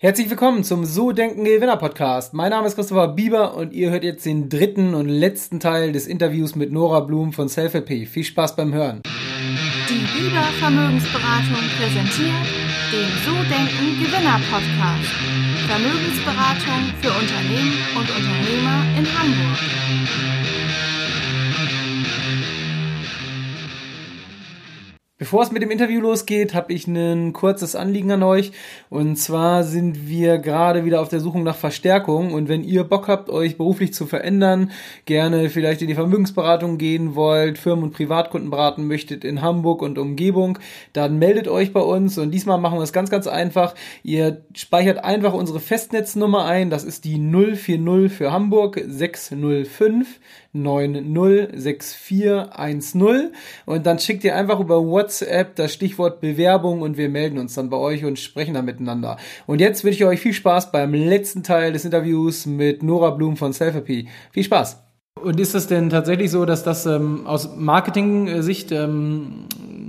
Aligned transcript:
Herzlich 0.00 0.30
willkommen 0.30 0.62
zum 0.62 0.84
So 0.84 1.10
Denken 1.10 1.42
Gewinner 1.42 1.76
Podcast. 1.76 2.32
Mein 2.32 2.50
Name 2.50 2.68
ist 2.68 2.76
Christopher 2.76 3.08
Bieber 3.08 3.56
und 3.56 3.72
ihr 3.72 3.90
hört 3.90 4.04
jetzt 4.04 4.24
den 4.24 4.48
dritten 4.48 4.94
und 4.94 5.08
letzten 5.08 5.58
Teil 5.58 5.90
des 5.90 6.06
Interviews 6.06 6.54
mit 6.54 6.70
Nora 6.70 7.00
Blum 7.00 7.32
von 7.32 7.48
SelfLP. 7.48 8.06
Viel 8.06 8.22
Spaß 8.22 8.54
beim 8.54 8.72
Hören. 8.72 9.02
Die 9.88 9.94
Bieber 10.16 10.44
Vermögensberatung 10.60 11.64
präsentiert 11.76 12.46
den 12.92 13.08
So 13.26 13.32
Denken 13.50 14.00
Gewinner 14.00 14.40
Podcast. 14.48 15.10
Vermögensberatung 15.66 16.94
für 17.02 17.10
Unternehmen 17.10 17.74
und 17.96 18.08
Unternehmer 18.08 18.84
in 18.96 19.18
Hamburg. 19.18 19.58
Bevor 25.20 25.42
es 25.42 25.50
mit 25.50 25.62
dem 25.62 25.72
Interview 25.72 26.00
losgeht, 26.00 26.54
habe 26.54 26.72
ich 26.72 26.86
ein 26.86 27.32
kurzes 27.32 27.74
Anliegen 27.74 28.12
an 28.12 28.22
euch. 28.22 28.52
Und 28.88 29.16
zwar 29.16 29.64
sind 29.64 30.06
wir 30.06 30.38
gerade 30.38 30.84
wieder 30.84 31.00
auf 31.00 31.08
der 31.08 31.18
Suche 31.18 31.40
nach 31.40 31.56
Verstärkung. 31.56 32.32
Und 32.32 32.48
wenn 32.48 32.62
ihr 32.62 32.84
Bock 32.84 33.08
habt, 33.08 33.28
euch 33.28 33.56
beruflich 33.56 33.92
zu 33.92 34.06
verändern, 34.06 34.70
gerne 35.06 35.50
vielleicht 35.50 35.82
in 35.82 35.88
die 35.88 35.96
Vermögensberatung 35.96 36.78
gehen 36.78 37.16
wollt, 37.16 37.58
Firmen 37.58 37.82
und 37.82 37.94
Privatkunden 37.94 38.48
beraten 38.48 38.86
möchtet 38.86 39.24
in 39.24 39.42
Hamburg 39.42 39.82
und 39.82 39.98
Umgebung, 39.98 40.60
dann 40.92 41.18
meldet 41.18 41.48
euch 41.48 41.72
bei 41.72 41.80
uns. 41.80 42.16
Und 42.16 42.30
diesmal 42.30 42.58
machen 42.58 42.78
wir 42.78 42.84
es 42.84 42.92
ganz, 42.92 43.10
ganz 43.10 43.26
einfach. 43.26 43.74
Ihr 44.04 44.42
speichert 44.54 45.02
einfach 45.02 45.32
unsere 45.32 45.58
Festnetznummer 45.58 46.44
ein. 46.44 46.70
Das 46.70 46.84
ist 46.84 47.04
die 47.04 47.18
040 47.18 48.12
für 48.12 48.30
Hamburg 48.30 48.80
605 48.86 50.20
906410 50.54 53.34
und 53.66 53.86
dann 53.86 53.98
schickt 53.98 54.24
ihr 54.24 54.34
einfach 54.34 54.60
über 54.60 54.82
WhatsApp 54.84 55.07
das 55.54 55.72
Stichwort 55.72 56.20
Bewerbung 56.20 56.82
und 56.82 56.96
wir 56.96 57.08
melden 57.08 57.38
uns 57.38 57.54
dann 57.54 57.70
bei 57.70 57.76
euch 57.76 58.04
und 58.04 58.18
sprechen 58.18 58.54
dann 58.54 58.64
miteinander. 58.64 59.16
Und 59.46 59.60
jetzt 59.60 59.84
wünsche 59.84 59.98
ich 59.98 60.04
euch 60.04 60.20
viel 60.20 60.32
Spaß 60.32 60.72
beim 60.72 60.94
letzten 60.94 61.42
Teil 61.42 61.72
des 61.72 61.84
Interviews 61.84 62.46
mit 62.46 62.82
Nora 62.82 63.10
Blum 63.10 63.36
von 63.36 63.52
Selfie. 63.52 64.08
Viel 64.32 64.44
Spaß! 64.44 64.84
Und 65.22 65.40
ist 65.40 65.54
es 65.54 65.66
denn 65.66 65.90
tatsächlich 65.90 66.30
so, 66.30 66.44
dass 66.44 66.62
das 66.62 66.86
ähm, 66.86 67.26
aus 67.26 67.56
Marketing-Sicht 67.56 68.72
ähm, 68.72 69.46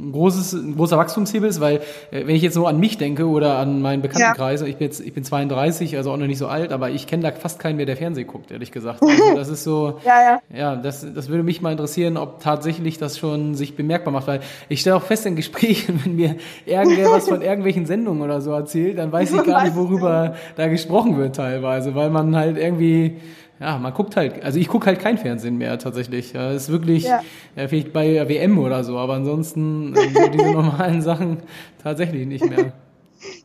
ein, 0.09 0.11
großes, 0.11 0.53
ein 0.53 0.75
großer 0.75 0.97
Wachstumshebel 0.97 1.49
ist? 1.49 1.59
Weil 1.61 1.77
äh, 2.11 2.25
wenn 2.25 2.35
ich 2.35 2.41
jetzt 2.41 2.53
so 2.53 2.67
an 2.67 2.79
mich 2.79 2.97
denke 2.97 3.27
oder 3.27 3.57
an 3.57 3.81
meinen 3.81 4.01
Bekanntenkreis, 4.01 4.61
ja. 4.61 4.67
ich 4.67 4.77
bin 4.77 4.85
jetzt 4.85 4.99
ich 4.99 5.13
bin 5.13 5.23
32, 5.23 5.97
also 5.97 6.11
auch 6.11 6.17
noch 6.17 6.27
nicht 6.27 6.37
so 6.37 6.47
alt, 6.47 6.71
aber 6.71 6.89
ich 6.89 7.07
kenne 7.07 7.23
da 7.23 7.31
fast 7.31 7.59
keinen 7.59 7.77
mehr, 7.77 7.85
der 7.85 7.97
Fernsehen 7.97 8.27
guckt, 8.27 8.51
ehrlich 8.51 8.71
gesagt. 8.71 9.01
Also 9.01 9.23
das 9.35 9.49
ist 9.49 9.63
so, 9.63 9.99
ja, 10.05 10.21
ja. 10.21 10.57
ja 10.57 10.75
das, 10.75 11.05
das 11.13 11.29
würde 11.29 11.43
mich 11.43 11.61
mal 11.61 11.71
interessieren, 11.71 12.17
ob 12.17 12.41
tatsächlich 12.41 12.97
das 12.97 13.17
schon 13.17 13.55
sich 13.55 13.75
bemerkbar 13.75 14.13
macht, 14.13 14.27
weil 14.27 14.41
ich 14.67 14.81
stelle 14.81 14.95
auch 14.95 15.03
fest 15.03 15.25
in 15.25 15.35
Gesprächen, 15.35 16.01
wenn 16.05 16.15
mir 16.15 16.35
irgendwer 16.65 17.11
was 17.11 17.29
von 17.29 17.41
irgendwelchen 17.41 17.85
Sendungen 17.85 18.21
oder 18.21 18.41
so 18.41 18.51
erzählt, 18.51 18.97
dann 18.97 19.11
weiß 19.11 19.33
ich 19.33 19.43
gar 19.45 19.63
nicht, 19.63 19.75
worüber 19.75 20.35
da 20.55 20.67
gesprochen 20.67 21.17
wird 21.17 21.35
teilweise, 21.35 21.95
weil 21.95 22.09
man 22.09 22.35
halt 22.35 22.57
irgendwie 22.57 23.17
ja, 23.59 23.77
man 23.77 23.93
guckt 23.93 24.15
halt, 24.15 24.41
also 24.43 24.57
ich 24.57 24.67
gucke 24.67 24.85
halt 24.85 24.99
kein 24.99 25.17
Fernsehen 25.17 25.57
mehr 25.57 25.77
tatsächlich. 25.79 26.33
Ja, 26.33 26.51
ist 26.51 26.69
wirklich, 26.69 27.03
ja. 27.03 27.21
ja 27.55 27.67
vielleicht 27.67 27.91
bei 27.91 28.27
WM 28.27 28.57
oder 28.57 28.83
so, 28.83 28.97
aber 28.97 29.15
ansonsten 29.15 29.93
äh, 29.95 30.09
so 30.13 30.29
diese 30.29 30.51
normalen 30.53 31.01
Sachen 31.01 31.39
tatsächlich 31.83 32.25
nicht 32.25 32.47
mehr. 32.49 32.73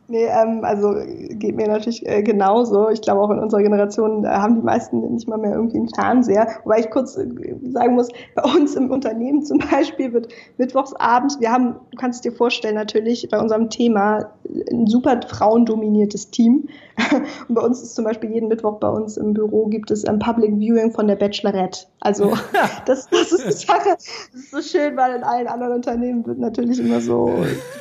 Nee, 0.07 0.25
ähm, 0.25 0.63
also 0.63 0.93
geht 1.29 1.55
mir 1.55 1.67
natürlich 1.67 2.05
äh, 2.05 2.21
genauso. 2.21 2.89
Ich 2.89 3.01
glaube 3.01 3.21
auch 3.21 3.31
in 3.31 3.39
unserer 3.39 3.63
Generation 3.63 4.23
äh, 4.23 4.27
haben 4.27 4.55
die 4.55 4.61
meisten 4.61 4.99
nicht 5.13 5.27
mal 5.27 5.37
mehr 5.37 5.53
irgendwie 5.53 5.77
einen 5.77 5.89
Fernseher. 5.89 6.47
Wobei 6.63 6.79
ich 6.79 6.91
kurz 6.91 7.17
äh, 7.17 7.25
sagen 7.71 7.95
muss, 7.95 8.09
bei 8.35 8.43
uns 8.43 8.75
im 8.75 8.91
Unternehmen 8.91 9.43
zum 9.43 9.57
Beispiel 9.57 10.13
wird 10.13 10.27
mittwochsabends, 10.57 11.39
wir 11.39 11.51
haben, 11.51 11.75
du 11.89 11.97
kannst 11.97 12.23
dir 12.23 12.31
vorstellen, 12.31 12.75
natürlich 12.75 13.27
bei 13.31 13.39
unserem 13.39 13.71
Thema 13.71 14.29
ein 14.71 14.85
super 14.85 15.19
frauendominiertes 15.27 16.29
Team. 16.29 16.67
Und 17.47 17.55
bei 17.55 17.61
uns 17.61 17.81
ist 17.81 17.95
zum 17.95 18.05
Beispiel 18.05 18.31
jeden 18.31 18.47
Mittwoch 18.47 18.79
bei 18.79 18.89
uns 18.89 19.17
im 19.17 19.33
Büro 19.33 19.65
gibt 19.65 19.91
es 19.91 20.05
ein 20.05 20.19
Public 20.19 20.55
Viewing 20.59 20.91
von 20.91 21.07
der 21.07 21.15
Bachelorette. 21.15 21.87
Also 21.99 22.33
das, 22.85 23.09
das 23.09 23.31
ist 23.31 23.45
die 23.47 23.65
Sache. 23.65 23.89
Das 23.95 24.05
ist 24.33 24.51
so 24.51 24.61
schön, 24.61 24.95
weil 24.95 25.15
in 25.15 25.23
allen 25.23 25.47
anderen 25.47 25.73
Unternehmen 25.73 26.25
wird 26.25 26.37
natürlich 26.37 26.79
immer 26.79 27.01
so 27.01 27.31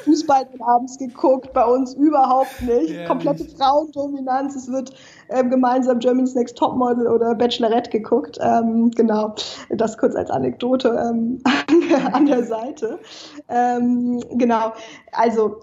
Fußball 0.05 0.49
abends 0.61 0.99
geguckt, 0.99 1.53
bei 1.53 1.65
uns 1.65 1.95
überhaupt 2.15 2.63
nicht. 2.63 2.91
Ja, 2.91 3.07
Komplette 3.07 3.43
nicht. 3.43 3.59
Frauendominanz. 3.59 4.55
Es 4.57 4.71
wird 4.71 4.93
ähm, 5.29 5.51
gemeinsam 5.51 5.99
Germany's 5.99 6.35
Next 6.35 6.57
Topmodel 6.57 7.09
oder 7.09 7.35
Bachelorette 7.35 7.91
geguckt. 7.91 8.39
Ähm, 8.41 8.91
genau, 8.93 9.35
das 9.71 9.99
kurz 9.99 10.15
als 10.15 10.31
Anekdote 10.31 10.89
ähm, 10.89 11.41
an, 11.45 11.81
der, 11.89 12.15
an, 12.15 12.27
der, 12.27 12.45
Seite. 12.45 12.99
Ähm, 13.49 14.23
genau, 14.33 14.73
also 15.13 15.61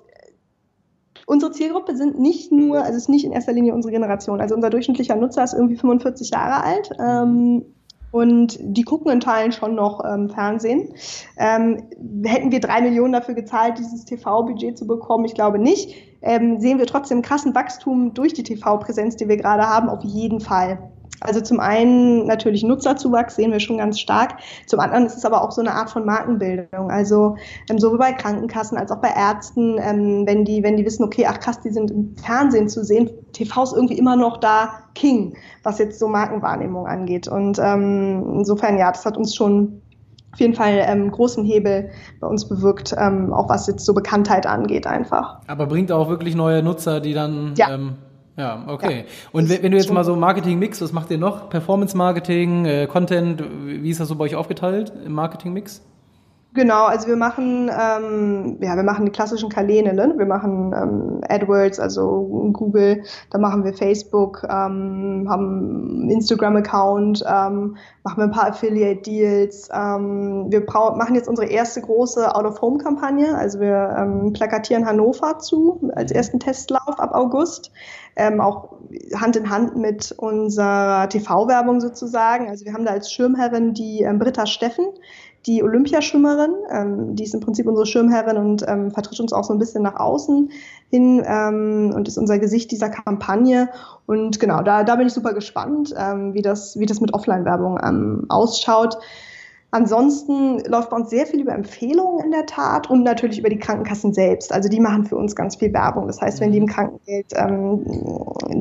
Unsere 1.27 1.53
Zielgruppe 1.53 1.95
sind 1.95 2.19
nicht 2.19 2.51
nur, 2.51 2.79
also 2.79 2.91
es 2.91 3.03
ist 3.03 3.09
nicht 3.09 3.23
in 3.23 3.31
erster 3.31 3.53
Linie 3.53 3.73
unsere 3.73 3.93
Generation. 3.93 4.41
Also 4.41 4.53
unser 4.53 4.69
durchschnittlicher 4.69 5.15
Nutzer 5.15 5.43
ist 5.45 5.53
irgendwie 5.53 5.77
45 5.77 6.31
Jahre 6.31 6.61
alt. 6.61 6.89
Ähm, 6.99 7.63
und 8.11 8.57
die 8.59 8.83
gucken 8.83 9.09
in 9.11 9.21
Teilen 9.21 9.53
schon 9.53 9.73
noch 9.73 10.03
ähm, 10.03 10.29
Fernsehen. 10.29 10.93
Ähm, 11.37 11.83
hätten 12.25 12.51
wir 12.51 12.59
drei 12.59 12.81
Millionen 12.81 13.13
dafür 13.13 13.35
gezahlt, 13.35 13.77
dieses 13.77 14.03
TV-Budget 14.03 14.77
zu 14.77 14.85
bekommen? 14.85 15.23
Ich 15.23 15.33
glaube 15.33 15.57
nicht. 15.57 16.10
Ähm, 16.21 16.59
sehen 16.59 16.79
wir 16.79 16.85
trotzdem 16.85 17.21
krassen 17.21 17.55
Wachstum 17.55 18.13
durch 18.13 18.33
die 18.33 18.43
TV-Präsenz, 18.43 19.15
die 19.15 19.27
wir 19.27 19.37
gerade 19.37 19.63
haben? 19.63 19.89
Auf 19.89 20.03
jeden 20.03 20.39
Fall. 20.39 20.91
Also 21.21 21.39
zum 21.39 21.59
einen 21.59 22.25
natürlich 22.25 22.63
Nutzerzuwachs 22.63 23.35
sehen 23.35 23.51
wir 23.51 23.59
schon 23.59 23.77
ganz 23.77 23.99
stark. 23.99 24.37
Zum 24.65 24.79
anderen 24.79 25.05
ist 25.05 25.15
es 25.15 25.23
aber 25.23 25.43
auch 25.43 25.51
so 25.51 25.61
eine 25.61 25.73
Art 25.73 25.91
von 25.91 26.03
Markenbildung. 26.03 26.89
Also 26.89 27.35
ähm, 27.69 27.77
sowohl 27.77 27.99
bei 27.99 28.11
Krankenkassen 28.11 28.77
als 28.77 28.91
auch 28.91 28.97
bei 28.97 29.09
Ärzten, 29.09 29.77
ähm, 29.77 30.23
wenn 30.25 30.45
die, 30.45 30.63
wenn 30.63 30.77
die 30.77 30.85
wissen, 30.85 31.03
okay, 31.03 31.27
ach 31.29 31.39
krass, 31.39 31.61
die 31.61 31.69
sind 31.69 31.91
im 31.91 32.15
Fernsehen 32.17 32.67
zu 32.69 32.83
sehen, 32.83 33.11
TV 33.33 33.63
ist 33.63 33.73
irgendwie 33.73 33.99
immer 33.99 34.15
noch 34.15 34.37
da 34.37 34.71
King, 34.95 35.37
was 35.61 35.77
jetzt 35.77 35.99
so 35.99 36.07
Markenwahrnehmung 36.07 36.87
angeht. 36.87 37.27
Und 37.27 37.59
ähm, 37.59 38.37
insofern, 38.37 38.79
ja, 38.79 38.91
das 38.91 39.05
hat 39.05 39.15
uns 39.15 39.35
schon 39.35 39.81
auf 40.33 40.39
jeden 40.39 40.53
Fall 40.53 40.83
ähm, 40.85 41.11
großen 41.11 41.43
Hebel 41.43 41.89
bei 42.19 42.27
uns 42.27 42.47
bewirkt, 42.47 42.95
ähm, 42.97 43.33
auch 43.33 43.49
was 43.49 43.67
jetzt 43.67 43.85
so 43.85 43.93
Bekanntheit 43.93 44.45
angeht 44.45 44.87
einfach. 44.87 45.39
Aber 45.47 45.65
bringt 45.65 45.91
auch 45.91 46.09
wirklich 46.09 46.35
neue 46.35 46.63
Nutzer, 46.63 46.99
die 47.01 47.13
dann 47.13 47.53
ja. 47.57 47.73
ähm, 47.73 47.93
ja, 48.37 48.63
okay. 48.67 48.99
Ja. 48.99 49.03
Und 49.33 49.49
wenn 49.49 49.71
du 49.71 49.77
jetzt 49.77 49.91
mal 49.91 50.05
so 50.05 50.15
Marketing-Mix, 50.15 50.81
was 50.81 50.93
macht 50.93 51.11
ihr 51.11 51.17
noch? 51.17 51.49
Performance-Marketing, 51.49 52.65
äh, 52.65 52.87
Content, 52.87 53.43
wie 53.65 53.89
ist 53.89 53.99
das 53.99 54.07
so 54.07 54.15
bei 54.15 54.23
euch 54.23 54.35
aufgeteilt 54.35 54.93
im 55.05 55.11
Marketing-Mix? 55.11 55.81
Genau, 56.53 56.83
also 56.83 57.07
wir 57.07 57.15
machen, 57.15 57.69
ähm, 57.69 58.57
ja, 58.59 58.75
wir 58.75 58.83
machen 58.83 59.05
die 59.05 59.11
klassischen 59.11 59.47
Kanäle, 59.47 59.93
ne? 59.93 60.13
wir 60.17 60.25
machen 60.25 60.73
ähm, 60.75 61.21
AdWords, 61.29 61.79
also 61.79 62.49
Google, 62.51 63.03
da 63.29 63.37
machen 63.37 63.63
wir 63.63 63.73
Facebook, 63.73 64.43
ähm, 64.43 65.27
haben 65.29 66.09
Instagram-Account, 66.09 67.23
ähm, 67.25 67.77
machen 68.03 68.17
wir 68.17 68.23
ein 68.25 68.31
paar 68.31 68.49
Affiliate-Deals. 68.49 69.69
Ähm, 69.73 70.47
wir 70.49 70.65
machen 70.69 71.15
jetzt 71.15 71.29
unsere 71.29 71.47
erste 71.47 71.79
große 71.79 72.35
Out-of-Home-Kampagne, 72.35 73.33
also 73.37 73.61
wir 73.61 73.95
ähm, 73.97 74.33
plakatieren 74.33 74.85
Hannover 74.85 75.39
zu 75.39 75.89
als 75.95 76.11
ersten 76.11 76.41
Testlauf 76.41 76.99
ab 76.99 77.11
August, 77.13 77.71
ähm, 78.17 78.41
auch 78.41 78.73
Hand 79.15 79.37
in 79.37 79.49
Hand 79.49 79.77
mit 79.77 80.13
unserer 80.17 81.07
TV-Werbung 81.07 81.79
sozusagen. 81.79 82.49
Also 82.49 82.65
wir 82.65 82.73
haben 82.73 82.83
da 82.83 82.91
als 82.91 83.09
Schirmherrin 83.09 83.73
die 83.73 84.01
ähm, 84.01 84.19
Britta 84.19 84.45
Steffen, 84.45 84.87
die 85.45 85.63
Olympiaschwimmerin, 85.63 86.53
ähm, 86.69 87.15
die 87.15 87.23
ist 87.23 87.33
im 87.33 87.39
Prinzip 87.39 87.67
unsere 87.67 87.85
Schirmherrin 87.85 88.37
und 88.37 88.63
ähm, 88.67 88.91
vertritt 88.91 89.19
uns 89.19 89.33
auch 89.33 89.43
so 89.43 89.53
ein 89.53 89.59
bisschen 89.59 89.81
nach 89.81 89.95
außen 89.95 90.51
hin 90.89 91.23
ähm, 91.25 91.93
und 91.95 92.07
ist 92.07 92.17
unser 92.17 92.37
Gesicht 92.37 92.71
dieser 92.71 92.89
Kampagne. 92.89 93.69
Und 94.05 94.39
genau, 94.39 94.61
da, 94.61 94.83
da 94.83 94.95
bin 94.95 95.07
ich 95.07 95.13
super 95.13 95.33
gespannt, 95.33 95.93
ähm, 95.97 96.33
wie, 96.33 96.41
das, 96.41 96.77
wie 96.77 96.85
das 96.85 97.01
mit 97.01 97.13
Offline-Werbung 97.13 97.79
ähm, 97.83 98.25
ausschaut. 98.29 98.97
Ansonsten 99.73 100.59
läuft 100.65 100.89
bei 100.89 100.97
uns 100.97 101.09
sehr 101.09 101.25
viel 101.25 101.39
über 101.39 101.53
Empfehlungen 101.53 102.25
in 102.25 102.31
der 102.31 102.45
Tat 102.45 102.89
und 102.89 103.03
natürlich 103.03 103.39
über 103.39 103.47
die 103.47 103.57
Krankenkassen 103.57 104.13
selbst. 104.13 104.51
Also 104.51 104.67
die 104.67 104.81
machen 104.81 105.05
für 105.05 105.15
uns 105.15 105.33
ganz 105.33 105.55
viel 105.55 105.71
Werbung. 105.71 106.07
Das 106.07 106.19
heißt, 106.19 106.41
wenn 106.41 106.51
die 106.51 106.57
im 106.57 106.65
mhm. 106.65 106.69
Krankengeld 106.69 107.27
ähm, 107.35 107.85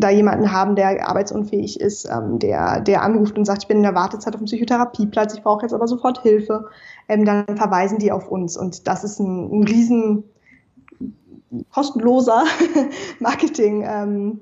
da 0.01 0.09
jemanden 0.11 0.53
haben, 0.53 0.77
der 0.77 1.09
arbeitsunfähig 1.09 1.81
ist, 1.81 2.09
ähm, 2.09 2.39
der, 2.39 2.81
der 2.81 3.03
anruft 3.03 3.37
und 3.37 3.45
sagt, 3.45 3.65
ich 3.65 3.69
bin 3.69 3.79
in 3.79 3.83
der 3.83 3.97
Wartezeit 3.97 4.35
auf 4.35 4.41
dem 4.41 4.45
Psychotherapieplatz, 4.45 5.35
ich 5.35 5.43
brauche 5.43 5.63
jetzt 5.63 5.73
aber 5.73 5.89
sofort 5.89 6.23
Hilfe, 6.23 6.67
ähm, 7.09 7.25
dann 7.25 7.45
verweisen 7.57 7.99
die 7.99 8.13
auf 8.13 8.31
uns. 8.31 8.57
Und 8.57 8.87
das 8.87 9.03
ist 9.03 9.19
ein, 9.19 9.51
ein 9.51 9.65
riesen 9.65 10.23
kostenloser 11.73 12.45
Marketing-Kanal 13.19 14.05
ähm, 14.05 14.41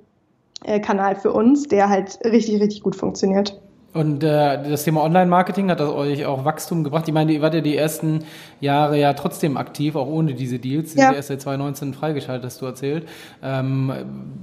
äh, 0.67 1.15
für 1.15 1.33
uns, 1.33 1.63
der 1.63 1.89
halt 1.89 2.19
richtig, 2.27 2.61
richtig 2.61 2.83
gut 2.83 2.95
funktioniert. 2.95 3.59
Und 3.95 4.23
äh, 4.23 4.69
das 4.69 4.85
Thema 4.85 5.03
Online-Marketing 5.03 5.71
hat 5.71 5.81
das 5.81 5.89
euch 5.89 6.27
auch 6.27 6.45
Wachstum 6.45 6.85
gebracht. 6.85 7.09
Ich 7.09 7.15
meine, 7.15 7.33
ihr 7.33 7.41
wart 7.41 7.55
ja 7.55 7.63
die 7.63 7.75
ersten 7.75 8.25
Jahre 8.61 8.99
ja 8.99 9.15
trotzdem 9.15 9.57
aktiv, 9.57 9.97
auch 9.97 10.07
ohne 10.07 10.35
diese 10.35 10.59
Deals. 10.59 10.93
Die 10.93 11.01
ja. 11.01 11.13
erst 11.13 11.29
seit 11.29 11.41
2019 11.41 11.95
freigeschaltet, 11.95 12.45
hast 12.45 12.61
du 12.61 12.67
erzählt. 12.67 13.09
Ähm, 13.43 13.91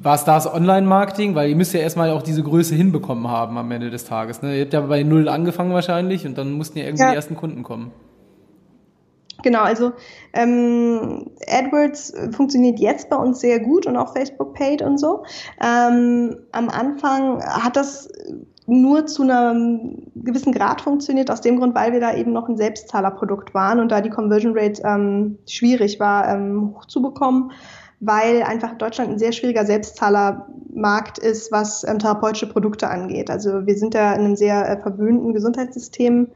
war 0.01 0.15
es 0.15 0.23
das 0.23 0.51
Online-Marketing? 0.51 1.35
Weil 1.35 1.49
ihr 1.49 1.55
müsst 1.55 1.73
ja 1.75 1.79
erstmal 1.79 2.09
auch 2.09 2.23
diese 2.23 2.41
Größe 2.41 2.73
hinbekommen 2.73 3.29
haben 3.29 3.59
am 3.59 3.71
Ende 3.71 3.91
des 3.91 4.05
Tages. 4.05 4.41
Ne? 4.41 4.57
Ihr 4.57 4.63
habt 4.63 4.73
ja 4.73 4.81
bei 4.81 5.03
Null 5.03 5.29
angefangen 5.29 5.73
wahrscheinlich 5.73 6.25
und 6.25 6.37
dann 6.39 6.53
mussten 6.53 6.79
ja 6.79 6.85
irgendwie 6.85 7.03
ja. 7.03 7.11
die 7.11 7.15
ersten 7.15 7.35
Kunden 7.35 7.61
kommen. 7.61 7.91
Genau, 9.43 9.61
also 9.61 9.91
ähm, 10.33 11.29
AdWords 11.47 12.15
funktioniert 12.31 12.79
jetzt 12.79 13.11
bei 13.11 13.15
uns 13.15 13.41
sehr 13.41 13.59
gut 13.59 13.85
und 13.85 13.95
auch 13.95 14.13
Facebook 14.13 14.55
Paid 14.55 14.81
und 14.81 14.99
so. 14.99 15.23
Ähm, 15.61 16.35
am 16.51 16.69
Anfang 16.69 17.43
hat 17.43 17.75
das 17.75 18.09
nur 18.67 19.05
zu 19.05 19.23
einem 19.23 20.11
gewissen 20.15 20.51
Grad 20.51 20.81
funktioniert, 20.81 21.29
aus 21.29 21.41
dem 21.41 21.57
Grund, 21.57 21.75
weil 21.75 21.93
wir 21.93 21.99
da 21.99 22.15
eben 22.15 22.33
noch 22.33 22.49
ein 22.49 22.57
Selbstzahlerprodukt 22.57 23.53
waren 23.53 23.79
und 23.79 23.89
da 23.91 24.01
die 24.01 24.09
Conversion 24.09 24.57
Rate 24.57 24.81
ähm, 24.83 25.37
schwierig 25.47 25.99
war, 25.99 26.27
ähm, 26.27 26.73
hochzubekommen, 26.75 27.51
weil 27.99 28.43
einfach 28.43 28.73
Deutschland 28.77 29.11
ein 29.11 29.19
sehr 29.19 29.31
schwieriger 29.31 29.65
Selbstzahlermarkt 29.65 31.19
ist, 31.19 31.51
was 31.51 31.83
ähm, 31.87 31.99
therapeutische 31.99 32.49
Produkte 32.49 32.89
angeht. 32.89 33.29
Also 33.29 33.67
wir 33.67 33.77
sind 33.77 33.93
da 33.93 34.13
in 34.13 34.21
einem 34.21 34.35
sehr 34.35 34.67
äh, 34.67 34.81
verwöhnten 34.81 35.33
Gesundheitssystem 35.33 36.27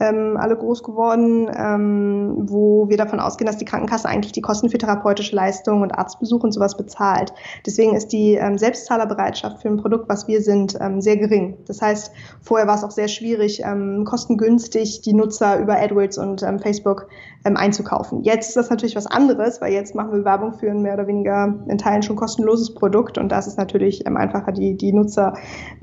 ähm, 0.00 0.36
alle 0.36 0.56
groß 0.56 0.82
geworden, 0.82 1.50
ähm, 1.54 2.34
wo 2.48 2.88
wir 2.88 2.96
davon 2.96 3.20
ausgehen, 3.20 3.46
dass 3.46 3.58
die 3.58 3.64
Krankenkasse 3.64 4.08
eigentlich 4.08 4.32
die 4.32 4.40
Kosten 4.40 4.70
für 4.70 4.78
therapeutische 4.78 5.34
Leistungen 5.34 5.82
und 5.82 5.92
Arztbesuche 5.92 6.44
und 6.44 6.52
sowas 6.52 6.76
bezahlt. 6.76 7.32
Deswegen 7.66 7.94
ist 7.94 8.08
die 8.08 8.34
ähm, 8.34 8.58
Selbstzahlerbereitschaft 8.58 9.62
für 9.62 9.68
ein 9.68 9.76
Produkt, 9.76 10.08
was 10.08 10.28
wir 10.28 10.40
sind, 10.40 10.76
ähm, 10.80 11.00
sehr 11.00 11.16
gering. 11.16 11.56
Das 11.66 11.82
heißt, 11.82 12.12
vorher 12.40 12.66
war 12.66 12.76
es 12.76 12.84
auch 12.84 12.90
sehr 12.90 13.08
schwierig, 13.08 13.62
ähm, 13.64 14.04
kostengünstig 14.04 15.02
die 15.02 15.14
Nutzer 15.14 15.58
über 15.58 15.76
AdWords 15.76 16.18
und 16.18 16.42
ähm, 16.42 16.58
Facebook 16.58 17.08
ähm, 17.44 17.56
einzukaufen. 17.56 18.22
Jetzt 18.22 18.48
ist 18.48 18.56
das 18.56 18.70
natürlich 18.70 18.96
was 18.96 19.06
anderes, 19.06 19.60
weil 19.60 19.72
jetzt 19.72 19.94
machen 19.94 20.12
wir 20.12 20.24
Werbung 20.24 20.54
für 20.54 20.70
ein 20.70 20.82
mehr 20.82 20.94
oder 20.94 21.06
weniger 21.06 21.54
in 21.68 21.78
Teilen 21.78 22.02
schon 22.02 22.16
kostenloses 22.16 22.74
Produkt 22.74 23.18
und 23.18 23.30
das 23.30 23.46
ist 23.46 23.58
natürlich 23.58 24.06
ähm, 24.06 24.16
einfacher, 24.16 24.52
die, 24.52 24.76
die 24.76 24.92
Nutzer 24.92 25.34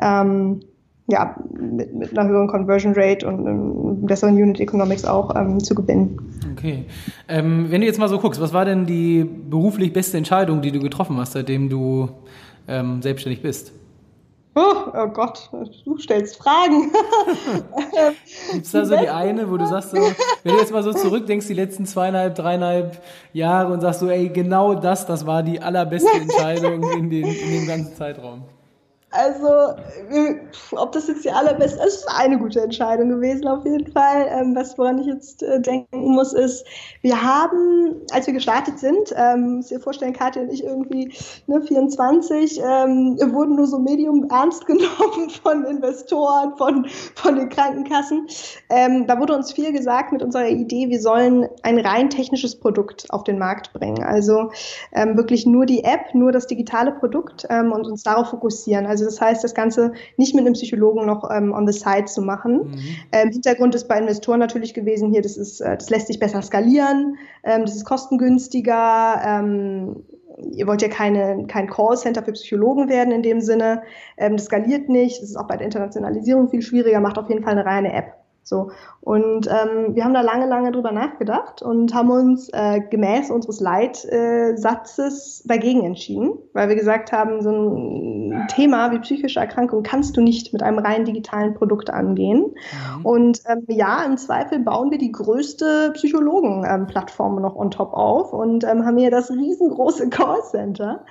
ähm, 0.01 0.61
ja, 1.07 1.35
mit, 1.51 1.93
mit 1.93 2.17
einer 2.17 2.27
höheren 2.27 2.47
Conversion 2.47 2.93
Rate 2.95 3.27
und 3.27 3.47
einem 3.47 4.05
besseren 4.05 4.35
Unit 4.35 4.59
Economics 4.59 5.05
auch 5.05 5.35
ähm, 5.35 5.63
zu 5.63 5.75
gewinnen. 5.75 6.17
Okay. 6.53 6.85
Ähm, 7.27 7.69
wenn 7.69 7.81
du 7.81 7.87
jetzt 7.87 7.99
mal 7.99 8.09
so 8.09 8.19
guckst, 8.19 8.41
was 8.41 8.53
war 8.53 8.65
denn 8.65 8.85
die 8.85 9.23
beruflich 9.23 9.93
beste 9.93 10.17
Entscheidung, 10.17 10.61
die 10.61 10.71
du 10.71 10.79
getroffen 10.79 11.17
hast, 11.17 11.33
seitdem 11.33 11.69
du 11.69 12.09
ähm, 12.67 13.01
selbstständig 13.01 13.41
bist? 13.41 13.71
Oh, 14.57 14.73
oh, 14.93 15.07
Gott, 15.07 15.49
du 15.83 15.97
stellst 15.97 16.37
Fragen. 16.37 16.89
Gibt 18.53 18.65
es 18.65 18.71
da 18.71 18.85
so 18.85 18.95
die 18.95 19.09
eine, 19.09 19.51
wo 19.51 19.57
du 19.57 19.67
sagst, 19.67 19.91
so, 19.91 19.97
wenn 19.97 20.53
du 20.53 20.59
jetzt 20.59 20.71
mal 20.71 20.81
so 20.81 20.93
zurückdenkst, 20.93 21.45
die 21.47 21.53
letzten 21.53 21.85
zweieinhalb, 21.85 22.35
dreieinhalb 22.35 23.03
Jahre 23.33 23.73
und 23.73 23.81
sagst 23.81 23.99
so, 23.99 24.07
ey, 24.07 24.29
genau 24.29 24.73
das, 24.73 25.05
das 25.05 25.27
war 25.27 25.43
die 25.43 25.59
allerbeste 25.59 26.09
Entscheidung 26.17 26.89
in, 26.97 27.09
den, 27.09 27.25
in 27.25 27.51
dem 27.51 27.67
ganzen 27.67 27.95
Zeitraum? 27.95 28.43
Also, 29.15 29.47
äh, 30.11 30.35
ob 30.71 30.91
das 30.91 31.07
jetzt 31.07 31.23
die 31.23 31.31
allerbeste 31.31 31.81
ist, 31.83 31.95
ist 31.95 32.09
eine 32.09 32.37
gute 32.37 32.61
Entscheidung 32.61 33.09
gewesen, 33.09 33.47
auf 33.47 33.63
jeden 33.65 33.91
Fall. 33.91 34.27
Ähm, 34.29 34.55
was, 34.55 34.77
woran 34.77 34.99
ich 34.99 35.07
jetzt 35.07 35.41
äh, 35.43 35.61
denken 35.61 36.11
muss, 36.11 36.33
ist, 36.33 36.65
wir 37.01 37.21
haben, 37.21 38.01
als 38.11 38.27
wir 38.27 38.33
gestartet 38.33 38.79
sind, 38.79 39.13
ähm, 39.15 39.57
muss 39.57 39.67
dir 39.67 39.79
vorstellen, 39.79 40.13
Katja 40.13 40.41
und 40.41 40.51
ich 40.51 40.63
irgendwie 40.63 41.13
ne, 41.47 41.61
24, 41.61 42.59
ähm, 42.59 43.17
wurden 43.31 43.55
nur 43.55 43.67
so 43.67 43.79
medium 43.79 44.27
ernst 44.29 44.65
genommen 44.67 45.29
von 45.41 45.63
Investoren, 45.65 46.55
von, 46.57 46.85
von 47.15 47.35
den 47.35 47.49
Krankenkassen. 47.49 48.27
Ähm, 48.69 49.07
da 49.07 49.19
wurde 49.19 49.35
uns 49.35 49.53
viel 49.53 49.71
gesagt 49.71 50.11
mit 50.11 50.23
unserer 50.23 50.49
Idee, 50.49 50.89
wir 50.89 51.01
sollen 51.01 51.47
ein 51.63 51.79
rein 51.79 52.09
technisches 52.09 52.59
Produkt 52.59 53.05
auf 53.11 53.23
den 53.23 53.39
Markt 53.39 53.71
bringen. 53.73 54.03
Also 54.03 54.51
ähm, 54.91 55.15
wirklich 55.15 55.45
nur 55.45 55.65
die 55.65 55.83
App, 55.83 56.13
nur 56.13 56.31
das 56.31 56.47
digitale 56.47 56.91
Produkt 56.91 57.45
ähm, 57.49 57.71
und 57.71 57.87
uns 57.87 58.03
darauf 58.03 58.29
fokussieren. 58.29 58.85
Also 58.85 59.04
das 59.05 59.21
heißt, 59.21 59.43
das 59.43 59.53
Ganze 59.53 59.93
nicht 60.17 60.35
mit 60.35 60.45
einem 60.45 60.53
Psychologen 60.53 61.05
noch 61.05 61.29
ähm, 61.31 61.53
on 61.53 61.67
the 61.67 61.77
side 61.77 62.05
zu 62.05 62.21
machen. 62.21 62.71
Mhm. 62.71 62.79
Ähm, 63.11 63.29
Hintergrund 63.31 63.75
ist 63.75 63.87
bei 63.87 63.97
Investoren 63.97 64.39
natürlich 64.39 64.73
gewesen 64.73 65.11
hier, 65.11 65.21
das 65.21 65.37
ist, 65.37 65.61
äh, 65.61 65.75
das 65.75 65.89
lässt 65.89 66.07
sich 66.07 66.19
besser 66.19 66.41
skalieren, 66.41 67.17
ähm, 67.43 67.61
das 67.61 67.75
ist 67.75 67.85
kostengünstiger, 67.85 69.21
ähm, 69.25 70.03
ihr 70.51 70.67
wollt 70.67 70.81
ja 70.81 70.89
keine, 70.89 71.45
kein 71.47 71.69
Callcenter 71.69 72.23
für 72.23 72.33
Psychologen 72.33 72.89
werden 72.89 73.11
in 73.11 73.23
dem 73.23 73.41
Sinne. 73.41 73.83
Ähm, 74.17 74.35
das 74.35 74.45
skaliert 74.45 74.89
nicht. 74.89 75.21
Das 75.21 75.29
ist 75.29 75.35
auch 75.35 75.47
bei 75.47 75.57
der 75.57 75.65
Internationalisierung 75.65 76.49
viel 76.49 76.61
schwieriger, 76.61 76.99
macht 76.99 77.17
auf 77.17 77.29
jeden 77.29 77.43
Fall 77.43 77.53
eine 77.53 77.65
reine 77.65 77.93
App. 77.93 78.24
So. 78.45 78.69
Und 79.01 79.47
ähm, 79.47 79.95
wir 79.95 80.05
haben 80.05 80.13
da 80.13 80.21
lange, 80.21 80.45
lange 80.45 80.71
drüber 80.71 80.91
nachgedacht 80.91 81.63
und 81.63 81.95
haben 81.95 82.11
uns 82.11 82.47
äh, 82.49 82.79
gemäß 82.79 83.31
unseres 83.31 83.59
Leitsatzes 83.59 85.43
dagegen 85.45 85.83
entschieden, 85.83 86.33
weil 86.53 86.69
wir 86.69 86.75
gesagt 86.75 87.11
haben, 87.11 87.41
so 87.41 87.49
ein 87.49 88.47
Thema 88.47 88.91
wie 88.91 88.99
psychische 88.99 89.39
Erkrankung 89.39 89.81
kannst 89.81 90.15
du 90.15 90.21
nicht 90.21 90.53
mit 90.53 90.61
einem 90.61 90.77
rein 90.77 91.05
digitalen 91.05 91.55
Produkt 91.55 91.89
angehen. 91.89 92.53
Mhm. 92.97 93.05
Und 93.05 93.41
ähm, 93.47 93.63
ja, 93.67 94.03
im 94.03 94.17
Zweifel 94.17 94.59
bauen 94.59 94.91
wir 94.91 94.99
die 94.99 95.11
größte 95.11 95.91
Psychologen-Plattform 95.95 97.41
noch 97.41 97.55
on 97.55 97.71
top 97.71 97.93
auf 97.93 98.31
und 98.31 98.63
ähm, 98.63 98.85
haben 98.85 98.99
hier 98.99 99.11
das 99.11 99.31
riesengroße 99.31 100.09
Callcenter. 100.09 101.03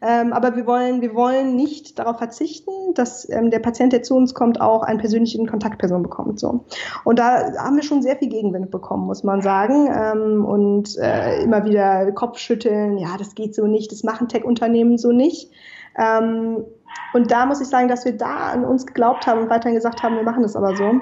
Ähm, 0.00 0.32
aber 0.32 0.56
wir 0.56 0.66
wollen, 0.66 1.00
wir 1.00 1.14
wollen 1.14 1.56
nicht 1.56 1.98
darauf 1.98 2.18
verzichten, 2.18 2.70
dass 2.94 3.28
ähm, 3.30 3.50
der 3.50 3.60
Patient, 3.60 3.92
der 3.92 4.02
zu 4.02 4.14
uns 4.14 4.34
kommt, 4.34 4.60
auch 4.60 4.82
eine 4.82 4.98
persönliche 4.98 5.42
Kontaktperson 5.46 6.02
bekommt. 6.02 6.40
So. 6.40 6.64
Und 7.04 7.18
da 7.18 7.54
haben 7.58 7.76
wir 7.76 7.82
schon 7.82 8.02
sehr 8.02 8.16
viel 8.16 8.28
Gegenwind 8.28 8.70
bekommen, 8.70 9.06
muss 9.06 9.24
man 9.24 9.40
sagen. 9.40 9.88
Ähm, 9.88 10.44
und 10.44 10.96
äh, 10.98 11.42
immer 11.42 11.64
wieder 11.64 12.12
Kopfschütteln, 12.12 12.98
ja, 12.98 13.16
das 13.18 13.34
geht 13.34 13.54
so 13.54 13.66
nicht, 13.66 13.92
das 13.92 14.02
machen 14.02 14.28
Tech-Unternehmen 14.28 14.98
so 14.98 15.12
nicht. 15.12 15.50
Ähm, 15.96 16.64
und 17.12 17.30
da 17.30 17.46
muss 17.46 17.60
ich 17.60 17.68
sagen, 17.68 17.88
dass 17.88 18.04
wir 18.04 18.16
da 18.16 18.48
an 18.52 18.64
uns 18.64 18.86
geglaubt 18.86 19.26
haben 19.26 19.40
und 19.42 19.50
weiterhin 19.50 19.74
gesagt 19.74 20.02
haben, 20.02 20.16
wir 20.16 20.22
machen 20.24 20.42
das 20.42 20.56
aber 20.56 20.76
so 20.76 21.00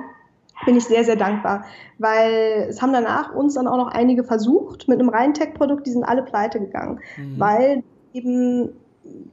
bin 0.64 0.76
ich 0.76 0.84
sehr, 0.84 1.04
sehr 1.04 1.16
dankbar, 1.16 1.64
weil 1.98 2.66
es 2.68 2.80
haben 2.82 2.92
danach 2.92 3.34
uns 3.34 3.54
dann 3.54 3.66
auch 3.66 3.76
noch 3.76 3.88
einige 3.88 4.24
versucht 4.24 4.88
mit 4.88 5.00
einem 5.00 5.08
reinen 5.08 5.34
Tech-Produkt, 5.34 5.86
die 5.86 5.90
sind 5.90 6.04
alle 6.04 6.22
pleite 6.22 6.60
gegangen, 6.60 7.00
mhm. 7.16 7.40
weil 7.40 7.82
eben 8.12 8.70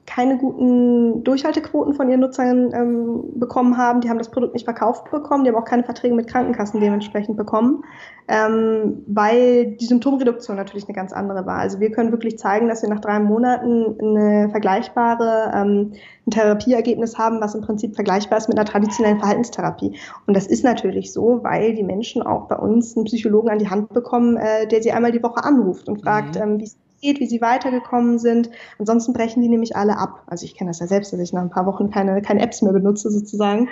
keine 0.06 0.38
guten 0.38 1.24
Durchhaltequoten 1.24 1.94
von 1.94 2.10
ihren 2.10 2.22
Nutzern 2.22 2.72
ähm, 2.74 3.24
bekommen 3.36 3.78
haben. 3.78 4.02
Die 4.02 4.10
haben 4.10 4.18
das 4.18 4.32
Produkt 4.32 4.54
nicht 4.54 4.64
verkauft 4.64 5.10
bekommen, 5.12 5.44
die 5.44 5.52
haben 5.52 5.58
auch 5.58 5.66
keine 5.66 5.84
Verträge 5.84 6.16
mit 6.16 6.28
Krankenkassen 6.28 6.82
dementsprechend 6.82 7.38
bekommen, 7.38 7.84
ähm, 8.28 9.04
weil 9.06 9.68
die 9.78 9.86
Symptomreduktion 9.86 10.58
natürlich 10.58 10.86
eine 10.86 10.96
ganz 10.96 11.14
andere 11.14 11.46
war. 11.46 11.60
Also 11.60 11.80
wir 11.80 11.92
können 11.92 12.12
wirklich 12.12 12.40
zeigen, 12.40 12.68
dass 12.68 12.82
wir 12.82 12.90
nach 12.90 13.02
drei 13.02 13.20
Monaten 13.20 14.00
eine 14.00 14.50
vergleichbare 14.50 15.52
ähm, 15.54 15.94
ein 16.26 16.32
Therapieergebnis 16.32 17.18
haben, 17.18 17.40
was 17.40 17.54
im 17.54 17.62
Prinzip 17.62 17.94
vergleichbar 17.96 18.40
ist 18.40 18.50
mit 18.50 18.58
einer 18.58 18.68
traditionellen 18.68 19.20
Verhaltenstherapie. 19.20 19.96
Und 20.26 20.36
das 20.36 20.48
ist 20.48 20.64
natürlich 20.64 21.14
so, 21.14 21.44
weil 21.44 21.76
die 21.76 21.84
Menschen 21.84 22.24
auch 22.24 22.48
bei 22.48 22.56
uns 22.56 22.96
einen 22.96 23.06
Psychologen 23.06 23.50
an 23.50 23.60
die 23.60 23.70
Hand 23.70 23.94
bekommen, 23.94 24.38
äh, 24.38 24.68
der 24.68 24.82
sie 24.82 24.92
einmal 24.92 25.12
die 25.12 25.22
Woche 25.22 25.44
anruft 25.44 25.88
und 25.88 26.02
fragt, 26.02 26.36
mhm. 26.36 26.42
ähm, 26.42 26.60
wie 26.60 26.64
es 26.64 26.78
geht, 27.00 27.20
wie 27.20 27.26
sie 27.26 27.42
weitergekommen 27.42 28.20
sind. 28.20 28.50
Ansonsten 28.78 29.14
brechen 29.14 29.42
die 29.42 29.50
nämlich 29.50 29.76
alle 29.76 29.98
ab. 29.98 30.24
Also 30.28 30.46
ich 30.46 30.56
kenne 30.56 30.70
das 30.70 30.80
ja 30.80 30.88
selbst, 30.88 31.14
dass 31.14 31.20
ich 31.20 31.34
nach 31.34 31.42
ein 31.42 31.50
paar 31.50 31.66
Wochen 31.66 31.90
keine, 31.90 32.22
keine 32.22 32.42
Apps 32.42 32.62
mehr 32.62 32.74
benutze 32.74 33.10
sozusagen. 33.12 33.70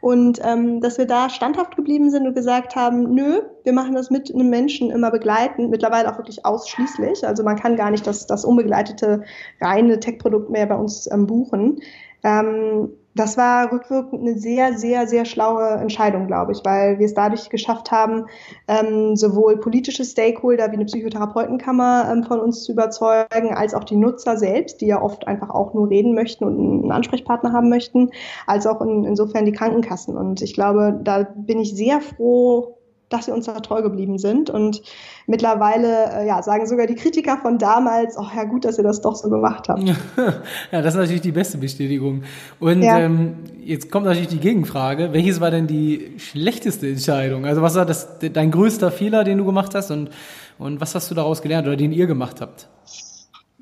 Und 0.00 0.40
ähm, 0.42 0.80
dass 0.80 0.96
wir 0.96 1.06
da 1.06 1.28
standhaft 1.28 1.76
geblieben 1.76 2.10
sind 2.10 2.26
und 2.26 2.34
gesagt 2.34 2.74
haben, 2.74 3.14
nö, 3.14 3.42
wir 3.64 3.72
machen 3.72 3.94
das 3.94 4.10
mit 4.10 4.34
einem 4.34 4.48
Menschen 4.48 4.90
immer 4.90 5.10
begleitend, 5.10 5.70
mittlerweile 5.70 6.10
auch 6.10 6.16
wirklich 6.16 6.46
ausschließlich. 6.46 7.26
Also 7.26 7.42
man 7.42 7.56
kann 7.56 7.76
gar 7.76 7.90
nicht 7.90 8.06
das, 8.06 8.26
das 8.26 8.44
unbegleitete 8.44 9.22
reine 9.60 10.00
Tech-Produkt 10.00 10.48
mehr 10.50 10.66
bei 10.66 10.76
uns 10.76 11.10
ähm, 11.12 11.26
buchen. 11.26 11.80
Ähm, 12.22 12.90
das 13.14 13.36
war 13.36 13.72
rückwirkend 13.72 14.20
eine 14.20 14.38
sehr, 14.38 14.78
sehr, 14.78 15.06
sehr 15.06 15.24
schlaue 15.24 15.68
Entscheidung, 15.68 16.26
glaube 16.26 16.52
ich, 16.52 16.60
weil 16.64 16.98
wir 16.98 17.06
es 17.06 17.14
dadurch 17.14 17.50
geschafft 17.50 17.90
haben, 17.90 18.26
ähm, 18.68 19.16
sowohl 19.16 19.58
politische 19.58 20.04
Stakeholder 20.04 20.70
wie 20.70 20.76
eine 20.76 20.84
Psychotherapeutenkammer 20.84 22.08
ähm, 22.10 22.24
von 22.24 22.38
uns 22.38 22.62
zu 22.62 22.72
überzeugen, 22.72 23.54
als 23.54 23.74
auch 23.74 23.84
die 23.84 23.96
Nutzer 23.96 24.36
selbst, 24.36 24.80
die 24.80 24.86
ja 24.86 25.02
oft 25.02 25.26
einfach 25.26 25.50
auch 25.50 25.74
nur 25.74 25.90
reden 25.90 26.14
möchten 26.14 26.44
und 26.44 26.58
einen 26.58 26.92
Ansprechpartner 26.92 27.52
haben 27.52 27.68
möchten, 27.68 28.10
als 28.46 28.66
auch 28.66 28.80
in, 28.80 29.04
insofern 29.04 29.44
die 29.44 29.52
Krankenkassen. 29.52 30.16
Und 30.16 30.40
ich 30.40 30.54
glaube, 30.54 30.98
da 31.02 31.26
bin 31.34 31.58
ich 31.58 31.74
sehr 31.74 32.00
froh, 32.00 32.79
dass 33.10 33.26
sie 33.26 33.32
uns 33.32 33.46
da 33.46 33.52
treu 33.60 33.82
geblieben 33.82 34.18
sind. 34.18 34.48
Und 34.48 34.82
mittlerweile 35.26 36.20
äh, 36.20 36.26
ja, 36.26 36.42
sagen 36.42 36.66
sogar 36.66 36.86
die 36.86 36.94
Kritiker 36.94 37.36
von 37.38 37.58
damals, 37.58 38.16
oh 38.16 38.26
ja 38.34 38.44
gut, 38.44 38.64
dass 38.64 38.78
ihr 38.78 38.84
das 38.84 39.02
doch 39.02 39.16
so 39.16 39.28
gemacht 39.28 39.68
habt. 39.68 39.82
ja, 40.72 40.80
das 40.80 40.94
ist 40.94 41.00
natürlich 41.00 41.20
die 41.20 41.32
beste 41.32 41.58
Bestätigung. 41.58 42.22
Und 42.60 42.82
ja. 42.82 42.98
ähm, 43.00 43.34
jetzt 43.62 43.90
kommt 43.90 44.06
natürlich 44.06 44.28
die 44.28 44.40
Gegenfrage, 44.40 45.12
welches 45.12 45.40
war 45.40 45.50
denn 45.50 45.66
die 45.66 46.14
schlechteste 46.18 46.88
Entscheidung? 46.88 47.44
Also 47.44 47.60
was 47.60 47.74
war 47.74 47.84
das, 47.84 48.08
dein 48.32 48.50
größter 48.50 48.90
Fehler, 48.90 49.24
den 49.24 49.38
du 49.38 49.44
gemacht 49.44 49.74
hast 49.74 49.90
und, 49.90 50.10
und 50.58 50.80
was 50.80 50.94
hast 50.94 51.10
du 51.10 51.14
daraus 51.14 51.42
gelernt 51.42 51.66
oder 51.66 51.76
den 51.76 51.92
ihr 51.92 52.06
gemacht 52.06 52.40
habt? 52.40 52.68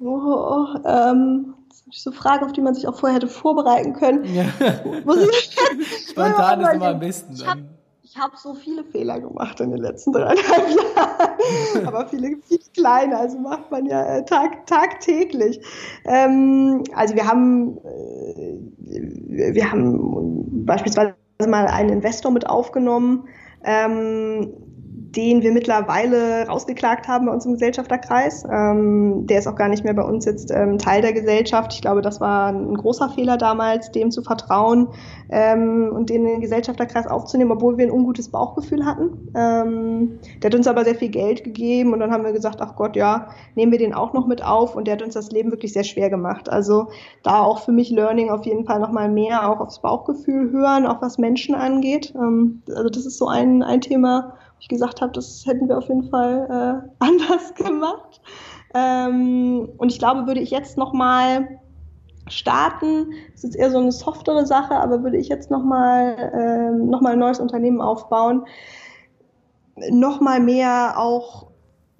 Oh, 0.00 0.66
ähm, 0.86 1.54
so 1.90 2.12
Fragen, 2.12 2.44
auf 2.44 2.52
die 2.52 2.60
man 2.60 2.74
sich 2.74 2.86
auch 2.86 2.96
vorher 2.96 3.16
hätte 3.16 3.28
vorbereiten 3.28 3.94
können. 3.94 4.24
Ja. 4.34 4.44
Spontan 6.10 6.60
ist 6.60 6.74
immer 6.74 6.88
am 6.88 7.00
besten. 7.00 7.36
Dann 7.36 7.77
ich 8.18 8.24
habe 8.24 8.36
so 8.36 8.54
viele 8.54 8.82
Fehler 8.82 9.20
gemacht 9.20 9.60
in 9.60 9.70
den 9.70 9.78
letzten 9.78 10.12
dreieinhalb 10.12 10.68
Jahren, 10.96 11.86
aber 11.86 12.06
viele, 12.08 12.36
viele 12.42 12.60
kleine, 12.74 13.16
also 13.16 13.38
macht 13.38 13.70
man 13.70 13.86
ja 13.86 14.16
äh, 14.16 14.24
tag, 14.24 14.66
tagtäglich. 14.66 15.60
Ähm, 16.04 16.82
also 16.96 17.14
wir 17.14 17.28
haben, 17.28 17.78
äh, 17.78 19.54
wir 19.54 19.70
haben 19.70 20.64
beispielsweise 20.66 21.14
mal 21.46 21.66
einen 21.66 21.90
Investor 21.90 22.32
mit 22.32 22.48
aufgenommen, 22.48 23.28
ähm, 23.62 24.52
den 25.16 25.42
wir 25.42 25.52
mittlerweile 25.52 26.46
rausgeklagt 26.46 27.08
haben 27.08 27.26
bei 27.26 27.32
uns 27.32 27.46
im 27.46 27.52
Gesellschafterkreis. 27.52 28.44
Ähm, 28.52 29.26
der 29.26 29.38
ist 29.38 29.46
auch 29.46 29.54
gar 29.54 29.68
nicht 29.68 29.82
mehr 29.82 29.94
bei 29.94 30.02
uns 30.02 30.26
jetzt 30.26 30.50
ähm, 30.50 30.78
Teil 30.78 31.00
der 31.00 31.14
Gesellschaft. 31.14 31.72
Ich 31.72 31.80
glaube, 31.80 32.02
das 32.02 32.20
war 32.20 32.48
ein 32.48 32.74
großer 32.74 33.08
Fehler 33.10 33.38
damals, 33.38 33.90
dem 33.90 34.10
zu 34.10 34.22
vertrauen 34.22 34.88
ähm, 35.30 35.90
und 35.94 36.10
den 36.10 36.26
in 36.26 36.32
den 36.32 36.40
Gesellschafterkreis 36.40 37.06
aufzunehmen, 37.06 37.52
obwohl 37.52 37.78
wir 37.78 37.86
ein 37.86 37.90
ungutes 37.90 38.28
Bauchgefühl 38.28 38.84
hatten. 38.84 39.30
Ähm, 39.34 40.18
der 40.42 40.50
hat 40.50 40.54
uns 40.54 40.66
aber 40.66 40.84
sehr 40.84 40.94
viel 40.94 41.08
Geld 41.08 41.42
gegeben 41.42 41.94
und 41.94 42.00
dann 42.00 42.10
haben 42.10 42.24
wir 42.24 42.32
gesagt, 42.32 42.60
ach 42.60 42.76
Gott, 42.76 42.94
ja, 42.94 43.28
nehmen 43.54 43.72
wir 43.72 43.78
den 43.78 43.94
auch 43.94 44.12
noch 44.12 44.26
mit 44.26 44.44
auf 44.44 44.76
und 44.76 44.86
der 44.86 44.94
hat 44.94 45.02
uns 45.02 45.14
das 45.14 45.30
Leben 45.30 45.50
wirklich 45.50 45.72
sehr 45.72 45.84
schwer 45.84 46.10
gemacht. 46.10 46.50
Also 46.50 46.88
da 47.22 47.42
auch 47.42 47.60
für 47.60 47.72
mich 47.72 47.90
Learning 47.90 48.28
auf 48.30 48.44
jeden 48.44 48.66
Fall 48.66 48.78
nochmal 48.78 49.08
mehr 49.08 49.48
auch 49.48 49.60
aufs 49.60 49.80
Bauchgefühl 49.80 50.50
hören, 50.52 50.86
auch 50.86 51.00
was 51.00 51.16
Menschen 51.16 51.54
angeht. 51.54 52.12
Ähm, 52.14 52.62
also 52.68 52.90
das 52.90 53.06
ist 53.06 53.16
so 53.16 53.28
ein, 53.28 53.62
ein 53.62 53.80
Thema, 53.80 54.34
ich 54.60 54.68
gesagt 54.68 55.00
habe, 55.00 55.12
das 55.12 55.44
hätten 55.46 55.68
wir 55.68 55.78
auf 55.78 55.88
jeden 55.88 56.08
Fall 56.10 56.82
äh, 56.82 56.88
anders 57.04 57.54
gemacht. 57.54 58.20
Ähm, 58.74 59.68
und 59.78 59.92
ich 59.92 59.98
glaube, 59.98 60.26
würde 60.26 60.40
ich 60.40 60.50
jetzt 60.50 60.76
nochmal 60.76 61.60
starten, 62.28 63.12
das 63.32 63.44
ist 63.44 63.54
eher 63.54 63.70
so 63.70 63.78
eine 63.78 63.92
softere 63.92 64.44
Sache, 64.46 64.74
aber 64.74 65.02
würde 65.02 65.16
ich 65.16 65.28
jetzt 65.28 65.50
nochmal 65.50 66.30
äh, 66.34 66.70
noch 66.70 67.02
ein 67.02 67.18
neues 67.18 67.40
Unternehmen 67.40 67.80
aufbauen, 67.80 68.44
nochmal 69.90 70.40
mehr 70.40 70.94
auch 70.98 71.48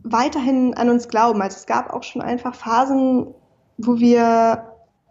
weiterhin 0.02 0.74
an 0.74 0.90
uns 0.90 1.08
glauben. 1.08 1.40
Also 1.40 1.56
es 1.56 1.66
gab 1.66 1.92
auch 1.92 2.02
schon 2.02 2.22
einfach 2.22 2.54
Phasen, 2.54 3.34
wo 3.78 3.98
wir 3.98 4.64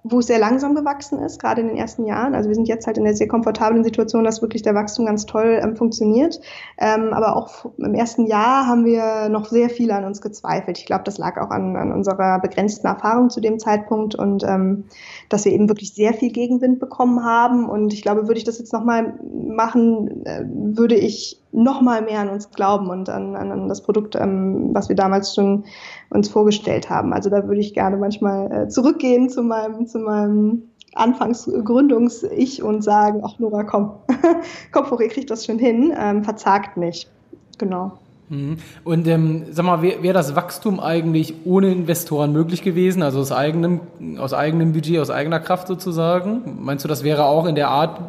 wo 0.04 0.20
es 0.20 0.28
sehr 0.28 0.40
langsam 0.40 0.76
gewachsen 0.76 1.20
ist, 1.20 1.40
gerade 1.40 1.62
in 1.62 1.68
den 1.68 1.78
ersten 1.78 2.06
Jahren. 2.06 2.36
Also 2.36 2.50
wir 2.50 2.56
sind 2.56 2.68
jetzt 2.68 2.88
halt 2.88 2.98
in 2.98 3.04
der 3.04 3.16
sehr 3.16 3.28
komfortablen 3.28 3.84
Situation, 3.84 4.24
dass 4.24 4.42
wirklich 4.42 4.62
der 4.62 4.76
Wachstum 4.76 5.06
ganz 5.06 5.26
toll 5.26 5.60
ähm, 5.62 5.76
funktioniert. 5.76 6.40
Ähm, 6.78 7.14
aber 7.14 7.36
auch 7.36 7.66
im 7.78 7.94
ersten 7.94 8.26
Jahr 8.26 8.68
haben 8.68 8.86
wir 8.86 9.30
noch 9.30 9.46
sehr 9.46 9.70
viel 9.70 9.92
an 9.92 10.06
uns 10.06 10.22
gezweifelt. 10.22 10.78
Ich 10.78 10.86
glaube, 10.86 11.04
das 11.04 11.18
lag 11.18 11.38
auch 11.38 11.50
an, 11.50 11.76
an 11.76 11.92
unserer 11.92 12.40
begrenzten 12.40 12.88
Erfahrung 12.88 13.30
zu 13.30 13.42
dem 13.42 13.60
Zeitpunkt 13.60 14.16
und 14.16 14.44
ähm, 14.44 14.86
dass 15.30 15.46
wir 15.46 15.52
eben 15.52 15.70
wirklich 15.70 15.94
sehr 15.94 16.14
viel 16.14 16.32
Gegenwind 16.32 16.80
bekommen 16.80 17.24
haben. 17.24 17.68
Und 17.68 17.94
ich 17.94 18.02
glaube, 18.02 18.28
würde 18.28 18.38
ich 18.38 18.46
das 18.46 18.60
jetzt 18.60 18.74
nochmal 18.74 19.20
machen, 19.34 20.26
äh, 20.26 20.46
würde 20.48 20.96
ich 20.96 21.42
nochmal 21.52 22.02
mehr 22.02 22.20
an 22.20 22.30
uns 22.30 22.52
glauben 22.52 22.90
und 22.90 23.10
an, 23.10 23.36
an 23.36 23.68
das 23.68 23.82
Produkt, 23.82 24.16
ähm, 24.16 24.70
was 24.74 24.90
wir 24.90 24.96
damals 24.96 25.34
schon 25.34 25.66
uns 26.10 26.30
vorgestellt 26.30 26.90
haben. 26.90 27.14
Also 27.14 27.30
da 27.30 27.48
würde 27.48 27.62
ich 27.62 27.74
gerne 27.74 27.98
manchmal 27.98 28.52
äh, 28.52 28.68
zurückgehen 28.68 29.30
zu 29.30 29.44
meinem, 29.44 29.88
zu 29.88 30.00
meinem 30.00 30.64
Anfangsgründungs-Ich 30.94 32.64
und 32.64 32.84
sagen, 32.84 33.22
ach 33.24 33.40
Nora, 33.40 33.64
komm, 33.64 33.92
komm 34.72 34.90
hoch, 34.90 35.00
ihr 35.00 35.10
kriegt 35.10 35.32
das 35.32 35.46
schon 35.46 35.60
hin, 35.60 35.94
ähm, 35.98 36.24
verzagt 36.24 36.78
nicht. 36.78 37.10
Genau. 37.58 37.94
Mhm. 38.30 38.58
Und 38.84 39.08
ähm, 39.08 39.46
sag 39.52 39.66
mal, 39.66 39.82
wäre 39.82 40.04
wär 40.04 40.14
das 40.14 40.36
Wachstum 40.36 40.80
eigentlich 40.80 41.34
ohne 41.46 41.72
Investoren 41.72 42.34
möglich 42.34 42.62
gewesen, 42.62 43.02
also 43.02 43.20
aus 43.20 43.32
eigenem, 43.32 43.80
aus 44.18 44.34
eigenem 44.34 44.74
Budget, 44.74 45.00
aus 45.00 45.10
eigener 45.10 45.40
Kraft 45.40 45.68
sozusagen? 45.68 46.58
Meinst 46.60 46.84
du, 46.84 46.90
das 46.90 47.04
wäre 47.04 47.26
auch 47.26 47.46
in 47.46 47.56
der 47.56 47.70
Art, 47.70 48.02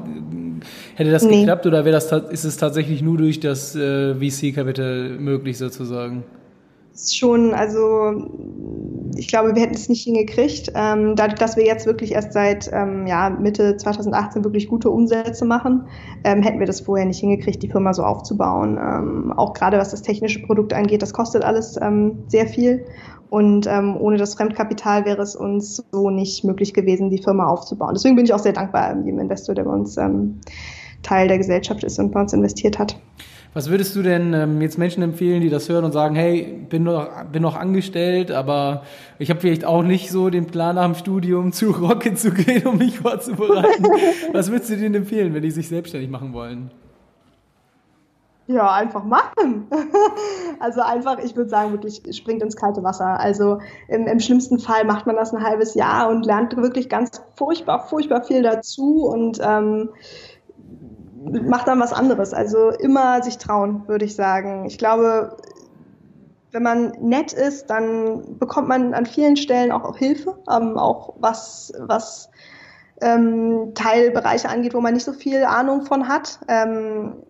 hätte 0.94 1.10
das 1.10 1.24
nee. 1.24 1.40
geklappt 1.40 1.66
oder 1.66 1.84
wäre 1.84 1.92
das 1.92 2.12
ist 2.30 2.44
es 2.44 2.56
tatsächlich 2.56 3.02
nur 3.02 3.18
durch 3.18 3.40
das 3.40 3.74
äh, 3.74 4.14
VC-Kapital 4.14 5.10
möglich 5.18 5.58
sozusagen? 5.58 6.24
Schon, 7.06 7.54
also 7.54 8.28
ich 9.16 9.28
glaube, 9.28 9.54
wir 9.54 9.62
hätten 9.62 9.74
es 9.74 9.88
nicht 9.88 10.04
hingekriegt. 10.04 10.72
Ähm, 10.74 11.14
dadurch, 11.16 11.38
dass 11.38 11.56
wir 11.56 11.64
jetzt 11.64 11.86
wirklich 11.86 12.12
erst 12.12 12.32
seit 12.32 12.70
ähm, 12.72 13.06
ja, 13.06 13.30
Mitte 13.30 13.76
2018 13.76 14.44
wirklich 14.44 14.68
gute 14.68 14.90
Umsätze 14.90 15.44
machen, 15.44 15.86
ähm, 16.24 16.42
hätten 16.42 16.58
wir 16.58 16.66
das 16.66 16.80
vorher 16.80 17.06
nicht 17.06 17.20
hingekriegt, 17.20 17.62
die 17.62 17.68
Firma 17.68 17.94
so 17.94 18.02
aufzubauen. 18.02 18.78
Ähm, 18.78 19.32
auch 19.32 19.52
gerade 19.52 19.78
was 19.78 19.90
das 19.90 20.02
technische 20.02 20.42
Produkt 20.42 20.72
angeht, 20.72 21.02
das 21.02 21.12
kostet 21.12 21.44
alles 21.44 21.78
ähm, 21.80 22.24
sehr 22.26 22.46
viel. 22.46 22.84
Und 23.30 23.66
ähm, 23.66 23.96
ohne 23.96 24.16
das 24.16 24.34
Fremdkapital 24.34 25.04
wäre 25.04 25.22
es 25.22 25.36
uns 25.36 25.84
so 25.92 26.10
nicht 26.10 26.44
möglich 26.44 26.74
gewesen, 26.74 27.10
die 27.10 27.22
Firma 27.22 27.46
aufzubauen. 27.46 27.94
Deswegen 27.94 28.16
bin 28.16 28.24
ich 28.24 28.32
auch 28.32 28.38
sehr 28.38 28.54
dankbar 28.54 28.96
jedem 29.04 29.20
Investor, 29.20 29.54
der 29.54 29.64
bei 29.64 29.72
uns 29.72 29.98
Teil 31.02 31.28
der 31.28 31.38
Gesellschaft 31.38 31.84
ist 31.84 31.98
und 31.98 32.10
bei 32.10 32.20
uns 32.20 32.32
investiert 32.32 32.78
hat. 32.78 32.98
Was 33.54 33.70
würdest 33.70 33.96
du 33.96 34.02
denn 34.02 34.34
ähm, 34.34 34.60
jetzt 34.60 34.78
Menschen 34.78 35.02
empfehlen, 35.02 35.40
die 35.40 35.48
das 35.48 35.68
hören 35.68 35.84
und 35.84 35.92
sagen, 35.92 36.14
hey, 36.14 36.66
bin 36.68 36.84
noch, 36.84 37.08
bin 37.32 37.42
noch 37.42 37.56
angestellt, 37.56 38.30
aber 38.30 38.82
ich 39.18 39.30
habe 39.30 39.40
vielleicht 39.40 39.64
auch 39.64 39.82
nicht 39.82 40.10
so 40.10 40.28
den 40.30 40.46
Plan 40.46 40.76
nach 40.76 40.84
dem 40.84 40.94
Studium 40.94 41.52
zu 41.52 41.70
Rocket 41.80 42.18
zu 42.18 42.30
gehen, 42.30 42.66
um 42.66 42.78
mich 42.78 42.98
vorzubereiten. 42.98 43.84
Was 44.32 44.50
würdest 44.50 44.70
du 44.70 44.76
denen 44.76 44.94
empfehlen, 44.94 45.34
wenn 45.34 45.42
die 45.42 45.50
sich 45.50 45.68
selbstständig 45.68 46.10
machen 46.10 46.32
wollen? 46.32 46.70
Ja, 48.48 48.72
einfach 48.72 49.04
machen. 49.04 49.66
Also 50.60 50.80
einfach, 50.80 51.18
ich 51.20 51.36
würde 51.36 51.48
sagen, 51.48 51.70
wirklich 51.70 52.02
springt 52.16 52.42
ins 52.42 52.56
kalte 52.56 52.82
Wasser. 52.82 53.20
Also 53.20 53.60
im, 53.86 54.08
im, 54.08 54.18
schlimmsten 54.18 54.58
Fall 54.58 54.84
macht 54.84 55.06
man 55.06 55.14
das 55.14 55.32
ein 55.32 55.44
halbes 55.44 55.76
Jahr 55.76 56.08
und 56.08 56.26
lernt 56.26 56.56
wirklich 56.56 56.88
ganz 56.88 57.22
furchtbar, 57.36 57.86
furchtbar 57.86 58.24
viel 58.24 58.42
dazu 58.42 59.06
und 59.06 59.38
ähm, 59.40 59.90
macht 61.30 61.68
dann 61.68 61.80
was 61.80 61.92
anderes. 61.92 62.32
Also 62.34 62.70
immer 62.70 63.22
sich 63.22 63.38
trauen, 63.38 63.86
würde 63.86 64.04
ich 64.04 64.14
sagen. 64.14 64.64
Ich 64.66 64.78
glaube, 64.78 65.36
wenn 66.52 66.62
man 66.62 66.92
nett 67.00 67.32
ist, 67.32 67.68
dann 67.68 68.38
bekommt 68.38 68.68
man 68.68 68.94
an 68.94 69.06
vielen 69.06 69.36
Stellen 69.36 69.72
auch, 69.72 69.84
auch 69.84 69.96
Hilfe, 69.96 70.38
ähm, 70.50 70.78
auch 70.78 71.14
was, 71.18 71.72
was 71.78 72.30
ähm, 73.00 73.72
Teilbereiche 73.74 74.48
angeht, 74.48 74.74
wo 74.74 74.80
man 74.80 74.94
nicht 74.94 75.04
so 75.04 75.12
viel 75.12 75.44
Ahnung 75.44 75.82
von 75.84 76.08
hat. 76.08 76.40
Ähm, 76.48 77.22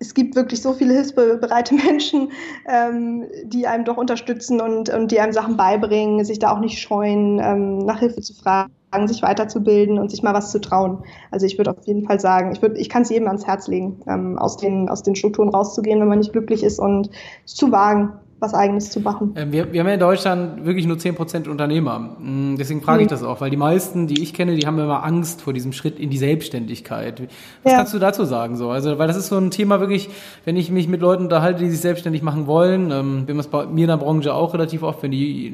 es 0.00 0.14
gibt 0.14 0.36
wirklich 0.36 0.62
so 0.62 0.72
viele 0.72 0.94
hilfsbereite 0.94 1.74
Menschen, 1.86 2.30
ähm, 2.66 3.26
die 3.44 3.66
einem 3.66 3.84
doch 3.84 3.96
unterstützen 3.96 4.60
und, 4.60 4.90
und 4.90 5.10
die 5.10 5.20
einem 5.20 5.32
Sachen 5.32 5.56
beibringen, 5.56 6.24
sich 6.24 6.38
da 6.38 6.52
auch 6.52 6.60
nicht 6.60 6.78
scheuen, 6.78 7.40
ähm, 7.42 7.78
nach 7.78 8.00
Hilfe 8.00 8.20
zu 8.20 8.34
fragen 8.34 8.70
sich 9.06 9.20
weiterzubilden 9.20 9.98
und 9.98 10.10
sich 10.10 10.22
mal 10.22 10.32
was 10.32 10.50
zu 10.50 10.60
trauen. 10.60 11.04
Also 11.30 11.44
ich 11.44 11.58
würde 11.58 11.72
auf 11.72 11.86
jeden 11.86 12.06
Fall 12.06 12.18
sagen, 12.18 12.52
ich, 12.52 12.62
würde, 12.62 12.78
ich 12.78 12.88
kann 12.88 13.02
es 13.02 13.10
jedem 13.10 13.26
ans 13.26 13.46
Herz 13.46 13.68
legen, 13.68 14.00
ähm, 14.06 14.38
aus, 14.38 14.56
den, 14.56 14.88
aus 14.88 15.02
den 15.02 15.14
Strukturen 15.14 15.50
rauszugehen, 15.50 16.00
wenn 16.00 16.08
man 16.08 16.20
nicht 16.20 16.32
glücklich 16.32 16.62
ist 16.62 16.78
und 16.78 17.10
zu 17.44 17.70
wagen 17.70 18.14
was 18.40 18.54
Eigenes 18.54 18.90
zu 18.90 19.00
machen. 19.00 19.32
Ähm, 19.36 19.52
wir, 19.52 19.72
wir 19.72 19.80
haben 19.80 19.88
ja 19.88 19.94
in 19.94 20.00
Deutschland 20.00 20.64
wirklich 20.64 20.86
nur 20.86 20.96
10% 20.96 21.48
Unternehmer. 21.48 21.98
Mm, 21.98 22.56
deswegen 22.56 22.82
frage 22.82 23.02
ich 23.02 23.08
mhm. 23.08 23.10
das 23.10 23.22
auch, 23.22 23.40
weil 23.40 23.50
die 23.50 23.56
meisten, 23.56 24.06
die 24.06 24.22
ich 24.22 24.32
kenne, 24.32 24.54
die 24.54 24.66
haben 24.66 24.78
immer 24.78 25.04
Angst 25.04 25.42
vor 25.42 25.52
diesem 25.52 25.72
Schritt 25.72 25.98
in 25.98 26.10
die 26.10 26.18
Selbstständigkeit. 26.18 27.22
Was 27.62 27.72
ja. 27.72 27.78
kannst 27.78 27.94
du 27.94 27.98
dazu 27.98 28.24
sagen? 28.24 28.56
So? 28.56 28.70
Also, 28.70 28.98
weil 28.98 29.08
das 29.08 29.16
ist 29.16 29.28
so 29.28 29.38
ein 29.38 29.50
Thema 29.50 29.80
wirklich, 29.80 30.08
wenn 30.44 30.56
ich 30.56 30.70
mich 30.70 30.88
mit 30.88 31.00
Leuten 31.00 31.24
unterhalte, 31.24 31.64
die 31.64 31.70
sich 31.70 31.80
selbstständig 31.80 32.22
machen 32.22 32.46
wollen, 32.46 32.90
ähm, 32.92 33.22
wir 33.26 33.34
haben 33.34 33.40
es 33.40 33.48
bei 33.48 33.66
mir 33.66 33.82
in 33.82 33.88
der 33.88 33.96
Branche 33.96 34.32
auch 34.32 34.54
relativ 34.54 34.82
oft, 34.82 35.02
wenn 35.02 35.10
die 35.10 35.52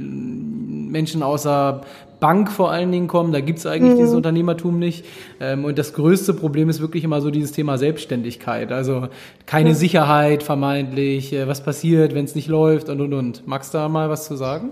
Menschen 0.95 1.23
außer 1.23 1.83
Bank 2.21 2.51
vor 2.51 2.71
allen 2.71 2.91
Dingen 2.91 3.07
kommen. 3.07 3.33
Da 3.33 3.41
gibt's 3.41 3.67
eigentlich 3.67 3.93
mhm. 3.93 3.99
dieses 3.99 4.15
Unternehmertum 4.15 4.79
nicht. 4.79 5.05
Ähm, 5.41 5.67
und 5.67 5.79
das 5.79 5.93
größte 5.93 6.33
Problem 6.33 6.71
ist 6.71 6.81
wirklich 6.81 7.05
immer 7.05 7.21
so 7.21 7.31
dieses 7.31 7.53
Thema 7.53 7.77
Selbstständigkeit. 7.77 8.73
Also 8.73 9.09
keine 9.45 9.71
mhm. 9.71 9.75
Sicherheit 9.75 10.43
vermeintlich, 10.43 11.35
äh, 11.35 11.47
was 11.47 11.63
passiert, 11.63 12.15
wenn 12.15 12.25
es 12.25 12.35
nicht 12.35 12.49
läuft 12.49 12.89
und 12.89 13.03
und 13.03 13.13
und. 13.13 13.47
Magst 13.47 13.75
du 13.75 13.79
da 13.79 13.91
mal 13.91 14.09
was 14.09 14.25
zu 14.25 14.37
sagen? 14.37 14.71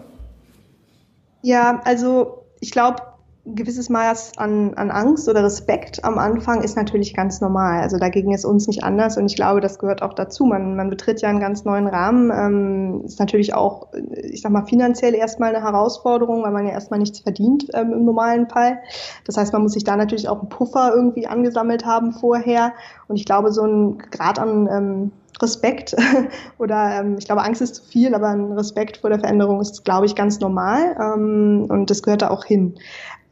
Ja, 1.43 1.83
also 1.85 2.47
ich 2.61 2.71
glaube, 2.71 3.03
gewisses 3.45 3.89
Maß 3.89 4.39
an, 4.39 4.75
an 4.75 4.93
Angst 4.93 5.29
oder 5.29 5.43
Respekt 5.43 6.05
am 6.05 6.17
Anfang 6.19 6.63
ist 6.63 6.77
natürlich 6.77 7.13
ganz 7.13 7.41
normal. 7.41 7.83
Also 7.83 7.99
dagegen 7.99 8.33
ist 8.33 8.45
uns 8.45 8.69
nicht 8.69 8.85
anders 8.85 9.17
und 9.17 9.27
ich 9.27 9.35
glaube, 9.35 9.61
das 9.61 9.81
gehört 9.81 10.01
auch 10.01 10.15
dazu. 10.15 10.45
Man, 10.45 10.77
man 10.77 10.91
betritt 10.91 11.23
ja 11.23 11.29
einen 11.29 11.41
ganz 11.41 11.65
neuen 11.65 11.89
Rahmen. 11.89 12.31
Ähm, 12.31 13.03
ist 13.05 13.19
natürlich 13.19 13.53
auch, 13.55 13.89
ich 14.13 14.43
sag 14.43 14.53
mal, 14.53 14.65
finanziell 14.65 15.15
erstmal 15.15 15.55
eine 15.55 15.65
Herausforderung, 15.65 16.45
weil 16.45 16.53
man 16.53 16.67
ja 16.67 16.73
erstmal 16.73 17.01
nichts 17.01 17.19
verdient 17.19 17.67
ähm, 17.75 17.93
im 17.93 18.05
normalen 18.05 18.49
Fall. 18.49 18.79
Das 19.27 19.37
heißt, 19.37 19.53
man 19.53 19.63
muss 19.63 19.73
sich 19.73 19.85
da 19.85 19.97
natürlich 19.97 20.29
auch 20.29 20.39
einen 20.39 20.49
Puffer 20.49 20.93
irgendwie 20.95 21.27
angesammelt 21.27 21.85
haben 21.85 22.13
vorher. 22.13 22.73
Und 23.09 23.17
ich 23.17 23.25
glaube, 23.25 23.51
so 23.51 23.65
ein 23.65 23.99
Grad 23.99 24.39
an 24.39 24.69
ähm, 24.71 25.13
Respekt 25.41 25.95
oder 26.59 27.01
ähm, 27.01 27.17
ich 27.19 27.27
glaube, 27.27 27.43
Angst 27.43 27.63
ist 27.63 27.77
zu 27.77 27.85
viel, 27.85 28.15
aber 28.15 28.29
ein 28.29 28.53
Respekt 28.53 28.99
vor 28.99 29.11
der 29.11 29.21
Veränderung 29.21 29.61
ist, 29.61 29.85
glaube 29.85 30.07
ich, 30.07 30.15
ganz 30.15 30.41
normal 30.41 30.97
ähm, 31.01 31.67
und 31.69 31.91
das 31.91 32.03
gehört 32.03 32.23
da 32.23 32.31
auch 32.31 32.45
hin. 32.45 32.75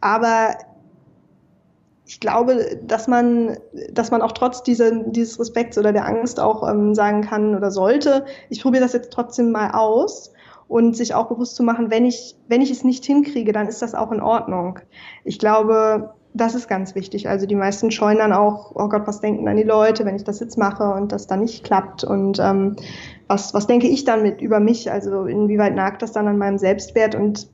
Aber 0.00 0.54
ich 2.06 2.18
glaube, 2.18 2.80
dass 2.82 3.06
man, 3.06 3.56
dass 3.92 4.10
man 4.10 4.20
auch 4.20 4.32
trotz 4.32 4.64
dieser, 4.64 4.90
dieses 4.90 5.38
Respekts 5.38 5.78
oder 5.78 5.92
der 5.92 6.06
Angst 6.06 6.40
auch 6.40 6.68
ähm, 6.68 6.94
sagen 6.94 7.22
kann 7.22 7.54
oder 7.54 7.70
sollte, 7.70 8.24
ich 8.48 8.62
probiere 8.62 8.82
das 8.82 8.94
jetzt 8.94 9.12
trotzdem 9.12 9.52
mal 9.52 9.70
aus 9.70 10.32
und 10.66 10.96
sich 10.96 11.14
auch 11.14 11.28
bewusst 11.28 11.54
zu 11.54 11.62
machen, 11.62 11.90
wenn 11.90 12.04
ich, 12.04 12.36
wenn 12.48 12.62
ich 12.62 12.70
es 12.70 12.82
nicht 12.82 13.04
hinkriege, 13.04 13.52
dann 13.52 13.68
ist 13.68 13.82
das 13.82 13.94
auch 13.94 14.10
in 14.10 14.20
Ordnung. 14.20 14.80
Ich 15.24 15.38
glaube, 15.38 16.14
das 16.32 16.54
ist 16.54 16.68
ganz 16.68 16.94
wichtig. 16.94 17.28
Also 17.28 17.46
die 17.46 17.56
meisten 17.56 17.90
scheuen 17.90 18.18
dann 18.18 18.32
auch, 18.32 18.72
oh 18.74 18.88
Gott, 18.88 19.06
was 19.06 19.20
denken 19.20 19.46
dann 19.46 19.56
die 19.56 19.64
Leute, 19.64 20.04
wenn 20.04 20.16
ich 20.16 20.24
das 20.24 20.40
jetzt 20.40 20.56
mache 20.56 20.84
und 20.84 21.12
das 21.12 21.26
dann 21.26 21.40
nicht 21.40 21.64
klappt 21.64 22.04
und 22.04 22.38
ähm, 22.38 22.76
was, 23.26 23.52
was 23.52 23.66
denke 23.66 23.88
ich 23.88 24.04
dann 24.04 24.22
mit 24.22 24.40
über 24.40 24.60
mich? 24.60 24.90
Also 24.90 25.24
inwieweit 25.24 25.74
nagt 25.74 26.02
das 26.02 26.12
dann 26.12 26.28
an 26.28 26.38
meinem 26.38 26.58
Selbstwert 26.58 27.14
und 27.14 27.48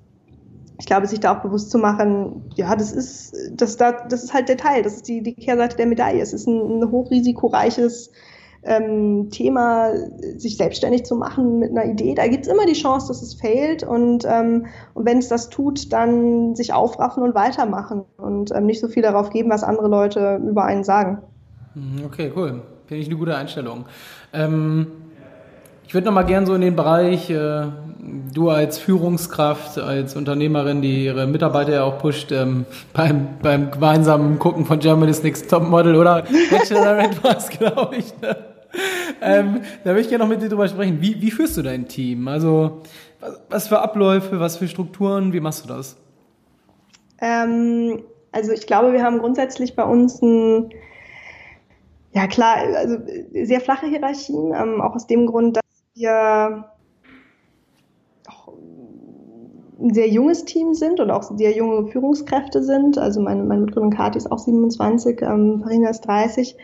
ich 0.78 0.84
glaube, 0.84 1.06
sich 1.06 1.20
da 1.20 1.34
auch 1.34 1.42
bewusst 1.42 1.70
zu 1.70 1.78
machen, 1.78 2.44
ja, 2.54 2.76
das 2.76 2.92
ist, 2.92 3.34
das, 3.52 3.78
das 3.78 4.22
ist 4.22 4.34
halt 4.34 4.48
der 4.48 4.58
Teil, 4.58 4.82
das 4.82 4.96
ist 4.96 5.08
die, 5.08 5.22
die 5.22 5.34
Kehrseite 5.34 5.76
der 5.76 5.86
Medaille. 5.86 6.20
Es 6.20 6.34
ist 6.34 6.46
ein, 6.46 6.80
ein 6.80 6.90
hochrisikoreiches 6.90 8.10
ähm, 8.66 9.30
Thema, 9.30 9.90
sich 10.36 10.56
selbstständig 10.56 11.04
zu 11.04 11.16
machen 11.16 11.58
mit 11.58 11.70
einer 11.70 11.84
Idee, 11.84 12.14
da 12.14 12.26
gibt 12.26 12.46
es 12.46 12.52
immer 12.52 12.66
die 12.66 12.74
Chance, 12.74 13.08
dass 13.08 13.22
es 13.22 13.34
failt 13.34 13.82
und, 13.82 14.24
ähm, 14.28 14.66
und 14.94 15.06
wenn 15.06 15.18
es 15.18 15.28
das 15.28 15.48
tut, 15.48 15.92
dann 15.92 16.54
sich 16.54 16.72
aufraffen 16.72 17.22
und 17.22 17.34
weitermachen 17.34 18.04
und 18.16 18.54
ähm, 18.54 18.66
nicht 18.66 18.80
so 18.80 18.88
viel 18.88 19.02
darauf 19.02 19.30
geben, 19.30 19.50
was 19.50 19.62
andere 19.62 19.88
Leute 19.88 20.40
über 20.46 20.64
einen 20.64 20.84
sagen. 20.84 21.18
Mhm, 21.74 22.04
okay, 22.04 22.32
cool. 22.34 22.62
Finde 22.86 23.02
ich 23.02 23.08
eine 23.08 23.16
gute 23.16 23.36
Einstellung. 23.36 23.86
Ähm, 24.32 24.86
ich 25.86 25.94
würde 25.94 26.06
noch 26.06 26.14
mal 26.14 26.22
gern 26.22 26.46
so 26.46 26.54
in 26.54 26.60
den 26.60 26.74
Bereich, 26.74 27.30
äh, 27.30 27.66
du 28.34 28.50
als 28.50 28.78
Führungskraft, 28.78 29.78
als 29.78 30.16
Unternehmerin, 30.16 30.82
die 30.82 31.04
ihre 31.04 31.26
Mitarbeiter 31.26 31.72
ja 31.74 31.84
auch 31.84 31.98
pusht, 31.98 32.32
ähm, 32.32 32.64
beim, 32.92 33.28
beim 33.42 33.70
gemeinsamen 33.70 34.38
Gucken 34.38 34.64
von 34.64 34.78
Germany's 34.78 35.22
Next 35.22 35.50
Top 35.50 35.68
Model 35.68 35.96
oder 35.96 36.24
Bachelorette 36.50 37.22
war 37.22 37.36
es, 37.36 37.48
glaube 37.48 37.96
ich. 37.96 38.20
Ne? 38.20 38.36
Ähm, 39.20 39.60
da 39.84 39.90
würde 39.90 40.00
ich 40.00 40.08
gerne 40.08 40.24
noch 40.24 40.30
mit 40.30 40.42
dir 40.42 40.48
drüber 40.48 40.68
sprechen. 40.68 41.00
Wie, 41.00 41.20
wie 41.20 41.30
führst 41.30 41.56
du 41.56 41.62
dein 41.62 41.88
Team? 41.88 42.28
Also, 42.28 42.82
was, 43.20 43.40
was 43.48 43.68
für 43.68 43.80
Abläufe, 43.80 44.40
was 44.40 44.56
für 44.56 44.68
Strukturen, 44.68 45.32
wie 45.32 45.40
machst 45.40 45.64
du 45.64 45.68
das? 45.68 45.96
Ähm, 47.20 48.02
also, 48.32 48.52
ich 48.52 48.66
glaube, 48.66 48.92
wir 48.92 49.02
haben 49.02 49.18
grundsätzlich 49.18 49.76
bei 49.76 49.84
uns 49.84 50.20
ein, 50.22 50.70
ja 52.12 52.26
klar, 52.26 52.56
also 52.76 52.98
sehr 53.44 53.60
flache 53.60 53.86
Hierarchien, 53.86 54.52
ähm, 54.54 54.80
auch 54.80 54.94
aus 54.94 55.06
dem 55.06 55.26
Grund, 55.26 55.56
dass 55.56 55.64
wir 55.94 56.64
ein 59.80 59.92
sehr 59.92 60.08
junges 60.08 60.44
Team 60.44 60.74
sind 60.74 61.00
und 61.00 61.10
auch 61.10 61.22
sehr 61.36 61.54
junge 61.54 61.88
Führungskräfte 61.88 62.62
sind. 62.62 62.98
Also 62.98 63.20
meine, 63.20 63.42
meine 63.44 63.62
Mitgründerin 63.62 63.96
Kathi 63.96 64.18
ist 64.18 64.30
auch 64.30 64.38
27, 64.38 65.20
ähm, 65.22 65.60
Farina 65.62 65.90
ist 65.90 66.00
30. 66.02 66.56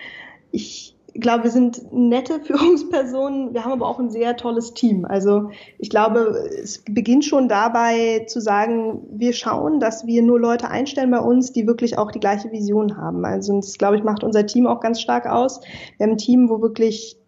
Ich 0.51 0.97
glaube, 1.21 1.45
wir 1.45 1.51
sind 1.51 1.93
nette 1.93 2.41
Führungspersonen, 2.45 3.55
wir 3.55 3.65
haben 3.65 3.73
aber 3.73 3.89
auch 3.89 3.99
ein 3.99 4.11
sehr 4.11 4.37
tolles 4.37 4.75
Team. 4.75 5.05
Also 5.05 5.51
ich 5.79 5.91
glaube, 5.91 6.49
es 6.63 6.83
beginnt 6.85 7.25
schon 7.25 7.49
dabei 7.49 8.25
zu 8.27 8.41
sagen, 8.41 9.03
wir 9.11 9.33
schauen, 9.33 9.81
dass 9.81 10.07
wir 10.07 10.23
nur 10.23 10.41
Leute 10.41 10.69
einstellen 10.69 11.11
bei 11.11 11.21
uns, 11.21 11.53
die 11.53 11.67
wirklich 11.67 11.99
auch 11.99 12.11
die 12.11 12.21
gleiche 12.21 12.51
Vision 12.51 12.97
haben. 12.97 13.25
Also 13.25 13.57
das, 13.57 13.79
glaube 13.79 13.97
ich, 13.97 14.05
macht 14.05 14.25
unser 14.25 14.47
Team 14.47 14.67
auch 14.67 14.81
ganz 14.81 15.01
stark 15.01 15.27
aus. 15.27 15.61
Wir 15.97 16.05
haben 16.05 16.13
ein 16.13 16.19
Team, 16.19 16.49
wo 16.49 16.61
wirklich 16.61 17.22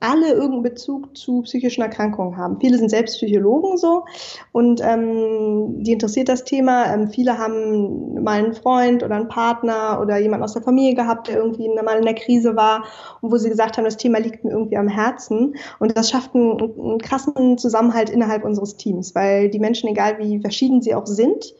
alle 0.00 0.28
irgendeinen 0.28 0.62
Bezug 0.62 1.16
zu 1.16 1.42
psychischen 1.42 1.80
Erkrankungen 1.80 2.36
haben. 2.36 2.60
Viele 2.60 2.76
sind 2.76 2.90
selbst 2.90 3.16
Psychologen 3.16 3.78
so 3.78 4.04
und 4.52 4.80
ähm, 4.84 5.82
die 5.82 5.92
interessiert 5.92 6.28
das 6.28 6.44
Thema. 6.44 6.92
Ähm, 6.92 7.08
viele 7.08 7.38
haben 7.38 8.22
mal 8.22 8.44
einen 8.44 8.54
Freund 8.54 9.02
oder 9.02 9.16
einen 9.16 9.28
Partner 9.28 9.98
oder 10.00 10.18
jemanden 10.18 10.44
aus 10.44 10.52
der 10.52 10.62
Familie 10.62 10.94
gehabt, 10.94 11.28
der 11.28 11.36
irgendwie 11.36 11.68
mal 11.68 11.98
in 11.98 12.04
der 12.04 12.14
Krise 12.14 12.56
war 12.56 12.84
und 13.22 13.32
wo 13.32 13.36
sie 13.38 13.48
gesagt 13.48 13.78
haben, 13.78 13.84
das 13.84 13.96
Thema 13.96 14.18
liegt 14.18 14.44
mir 14.44 14.50
irgendwie 14.50 14.76
am 14.76 14.88
Herzen. 14.88 15.56
Und 15.78 15.96
das 15.96 16.10
schafft 16.10 16.34
einen, 16.34 16.60
einen 16.60 16.98
krassen 16.98 17.56
Zusammenhalt 17.56 18.10
innerhalb 18.10 18.44
unseres 18.44 18.76
Teams, 18.76 19.14
weil 19.14 19.48
die 19.48 19.58
Menschen, 19.58 19.88
egal 19.88 20.18
wie 20.18 20.40
verschieden 20.40 20.82
sie 20.82 20.94
auch 20.94 21.06
sind, 21.06 21.54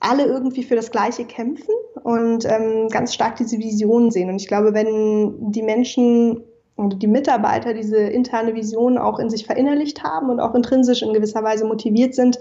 alle 0.00 0.26
irgendwie 0.26 0.62
für 0.62 0.76
das 0.76 0.90
Gleiche 0.90 1.24
kämpfen 1.24 1.74
und 2.02 2.44
ähm, 2.44 2.88
ganz 2.90 3.14
stark 3.14 3.36
diese 3.36 3.58
Vision 3.58 4.10
sehen. 4.10 4.28
Und 4.28 4.36
ich 4.36 4.46
glaube, 4.46 4.74
wenn 4.74 5.50
die 5.52 5.62
Menschen 5.62 6.42
die 6.78 7.06
Mitarbeiter 7.06 7.72
diese 7.72 7.96
interne 7.96 8.54
Vision 8.54 8.98
auch 8.98 9.18
in 9.18 9.30
sich 9.30 9.46
verinnerlicht 9.46 10.02
haben 10.02 10.28
und 10.28 10.40
auch 10.40 10.54
intrinsisch 10.54 11.02
in 11.02 11.14
gewisser 11.14 11.42
Weise 11.42 11.64
motiviert 11.64 12.14
sind, 12.14 12.38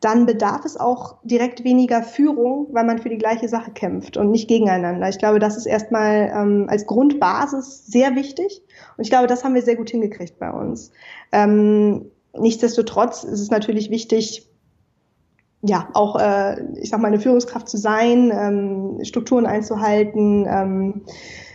dann 0.00 0.26
bedarf 0.26 0.64
es 0.64 0.78
auch 0.78 1.16
direkt 1.22 1.64
weniger 1.64 2.02
Führung, 2.02 2.68
weil 2.72 2.84
man 2.84 2.98
für 2.98 3.08
die 3.08 3.18
gleiche 3.18 3.48
Sache 3.48 3.70
kämpft 3.70 4.16
und 4.16 4.30
nicht 4.30 4.48
gegeneinander. 4.48 5.08
Ich 5.08 5.18
glaube, 5.18 5.38
das 5.38 5.56
ist 5.56 5.66
erstmal 5.66 6.30
ähm, 6.34 6.66
als 6.68 6.86
Grundbasis 6.86 7.86
sehr 7.86 8.14
wichtig 8.14 8.62
und 8.96 9.04
ich 9.04 9.10
glaube, 9.10 9.26
das 9.26 9.44
haben 9.44 9.54
wir 9.54 9.62
sehr 9.62 9.76
gut 9.76 9.90
hingekriegt 9.90 10.38
bei 10.38 10.50
uns. 10.50 10.90
Ähm, 11.32 12.10
nichtsdestotrotz 12.38 13.24
ist 13.24 13.40
es 13.40 13.50
natürlich 13.50 13.90
wichtig, 13.90 14.48
ja, 15.62 15.88
auch, 15.94 16.16
äh, 16.16 16.62
ich 16.76 16.90
sag 16.90 17.00
mal, 17.00 17.08
eine 17.08 17.20
Führungskraft 17.20 17.68
zu 17.68 17.78
sein, 17.78 18.30
ähm, 18.34 18.98
Strukturen 19.02 19.46
einzuhalten, 19.46 20.46
ähm, 20.46 21.02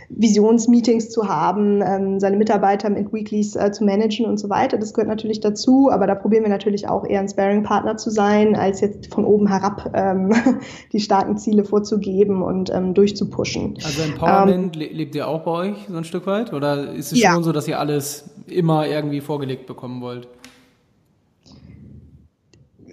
Visionsmeetings 0.09 1.09
zu 1.09 1.27
haben, 1.27 1.81
ähm, 1.81 2.19
seine 2.19 2.37
Mitarbeiter 2.37 2.89
mit 2.89 3.13
Weeklies 3.13 3.55
äh, 3.55 3.71
zu 3.71 3.83
managen 3.83 4.25
und 4.25 4.37
so 4.37 4.49
weiter. 4.49 4.77
Das 4.77 4.93
gehört 4.93 5.07
natürlich 5.07 5.39
dazu, 5.39 5.89
aber 5.91 6.07
da 6.07 6.15
probieren 6.15 6.43
wir 6.43 6.49
natürlich 6.49 6.89
auch 6.89 7.05
eher 7.05 7.19
ein 7.19 7.29
Sparing-Partner 7.29 7.97
zu 7.97 8.09
sein, 8.09 8.55
als 8.55 8.81
jetzt 8.81 9.13
von 9.13 9.23
oben 9.23 9.47
herab 9.47 9.91
ähm, 9.93 10.33
die 10.93 10.99
starken 10.99 11.37
Ziele 11.37 11.63
vorzugeben 11.63 12.41
und 12.41 12.71
ähm, 12.73 12.93
durchzupushen. 12.93 13.77
Also 13.83 14.01
Empowerment 14.01 14.75
ähm, 14.75 14.81
lebt 14.81 15.15
ihr 15.15 15.27
auch 15.27 15.43
bei 15.43 15.51
euch 15.51 15.77
so 15.87 15.97
ein 15.97 16.03
Stück 16.03 16.25
weit? 16.25 16.53
Oder 16.53 16.91
ist 16.93 17.11
es 17.11 17.21
ja. 17.21 17.33
schon 17.33 17.43
so, 17.43 17.51
dass 17.51 17.67
ihr 17.67 17.79
alles 17.79 18.29
immer 18.47 18.87
irgendwie 18.87 19.21
vorgelegt 19.21 19.67
bekommen 19.67 20.01
wollt? 20.01 20.27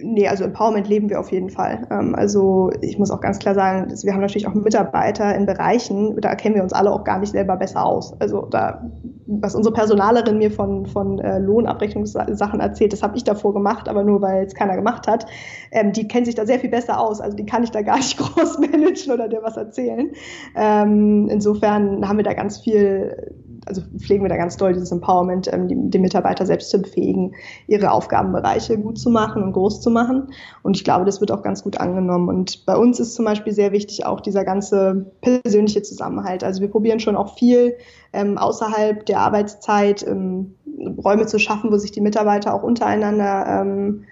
Nee, 0.01 0.27
also 0.27 0.43
Empowerment 0.43 0.87
leben 0.87 1.09
wir 1.09 1.19
auf 1.19 1.31
jeden 1.31 1.49
Fall. 1.49 1.87
Ähm, 1.91 2.15
also 2.15 2.71
ich 2.81 2.97
muss 2.97 3.11
auch 3.11 3.21
ganz 3.21 3.39
klar 3.39 3.55
sagen, 3.55 3.93
wir 4.03 4.13
haben 4.13 4.21
natürlich 4.21 4.47
auch 4.47 4.53
Mitarbeiter 4.53 5.35
in 5.35 5.45
Bereichen, 5.45 6.19
da 6.21 6.35
kennen 6.35 6.55
wir 6.55 6.63
uns 6.63 6.73
alle 6.73 6.91
auch 6.91 7.03
gar 7.03 7.19
nicht 7.19 7.31
selber 7.31 7.55
besser 7.57 7.85
aus. 7.85 8.13
Also 8.19 8.45
da, 8.45 8.89
was 9.27 9.55
unsere 9.55 9.73
Personalerin 9.73 10.37
mir 10.37 10.51
von, 10.51 10.85
von 10.85 11.19
äh, 11.19 11.39
Lohnabrechnungssachen 11.39 12.59
erzählt, 12.59 12.93
das 12.93 13.03
habe 13.03 13.17
ich 13.17 13.23
davor 13.23 13.53
gemacht, 13.53 13.89
aber 13.89 14.03
nur 14.03 14.21
weil 14.21 14.45
es 14.45 14.55
keiner 14.55 14.75
gemacht 14.75 15.07
hat. 15.07 15.25
Ähm, 15.71 15.91
die 15.91 16.07
kennt 16.07 16.25
sich 16.25 16.35
da 16.35 16.45
sehr 16.45 16.59
viel 16.59 16.69
besser 16.69 16.99
aus. 16.99 17.21
Also 17.21 17.35
die 17.35 17.45
kann 17.45 17.63
ich 17.63 17.71
da 17.71 17.81
gar 17.81 17.97
nicht 17.97 18.17
groß 18.17 18.59
managen 18.59 19.13
oder 19.13 19.27
dir 19.27 19.41
was 19.43 19.57
erzählen. 19.57 20.11
Ähm, 20.55 21.27
insofern 21.29 22.07
haben 22.07 22.17
wir 22.17 22.23
da 22.23 22.33
ganz 22.33 22.59
viel 22.59 23.33
also 23.67 23.81
pflegen 23.97 24.23
wir 24.23 24.29
da 24.29 24.37
ganz 24.37 24.57
doll 24.57 24.73
dieses 24.73 24.91
Empowerment, 24.91 25.51
ähm, 25.53 25.67
die, 25.67 25.75
die, 25.77 25.99
Mitarbeiter 25.99 26.45
selbst 26.45 26.69
zu 26.69 26.81
befähigen, 26.81 27.35
ihre 27.67 27.91
Aufgabenbereiche 27.91 28.77
gut 28.77 28.97
zu 28.97 29.09
machen 29.09 29.43
und 29.43 29.53
groß 29.53 29.81
zu 29.81 29.89
machen. 29.89 30.29
Und 30.63 30.77
ich 30.77 30.83
glaube, 30.83 31.05
das 31.05 31.19
wird 31.19 31.31
auch 31.31 31.43
ganz 31.43 31.63
gut 31.63 31.79
angenommen. 31.79 32.29
Und 32.29 32.65
bei 32.65 32.75
uns 32.75 32.99
ist 32.99 33.15
zum 33.15 33.25
Beispiel 33.25 33.53
sehr 33.53 33.71
wichtig 33.71 34.05
auch 34.05 34.21
dieser 34.21 34.43
ganze 34.43 35.11
persönliche 35.21 35.81
Zusammenhalt. 35.81 36.43
Also 36.43 36.61
wir 36.61 36.69
probieren 36.69 36.99
schon 36.99 37.15
auch 37.15 37.35
viel 37.35 37.75
ähm, 38.13 38.37
außerhalb 38.37 39.05
der 39.05 39.19
Arbeitszeit 39.19 40.05
ähm, 40.07 40.55
Räume 41.03 41.25
zu 41.25 41.39
schaffen, 41.39 41.71
wo 41.71 41.77
sich 41.77 41.91
die 41.91 42.01
Mitarbeiter 42.01 42.53
auch 42.53 42.63
untereinander 42.63 43.61
ähm, 43.61 44.03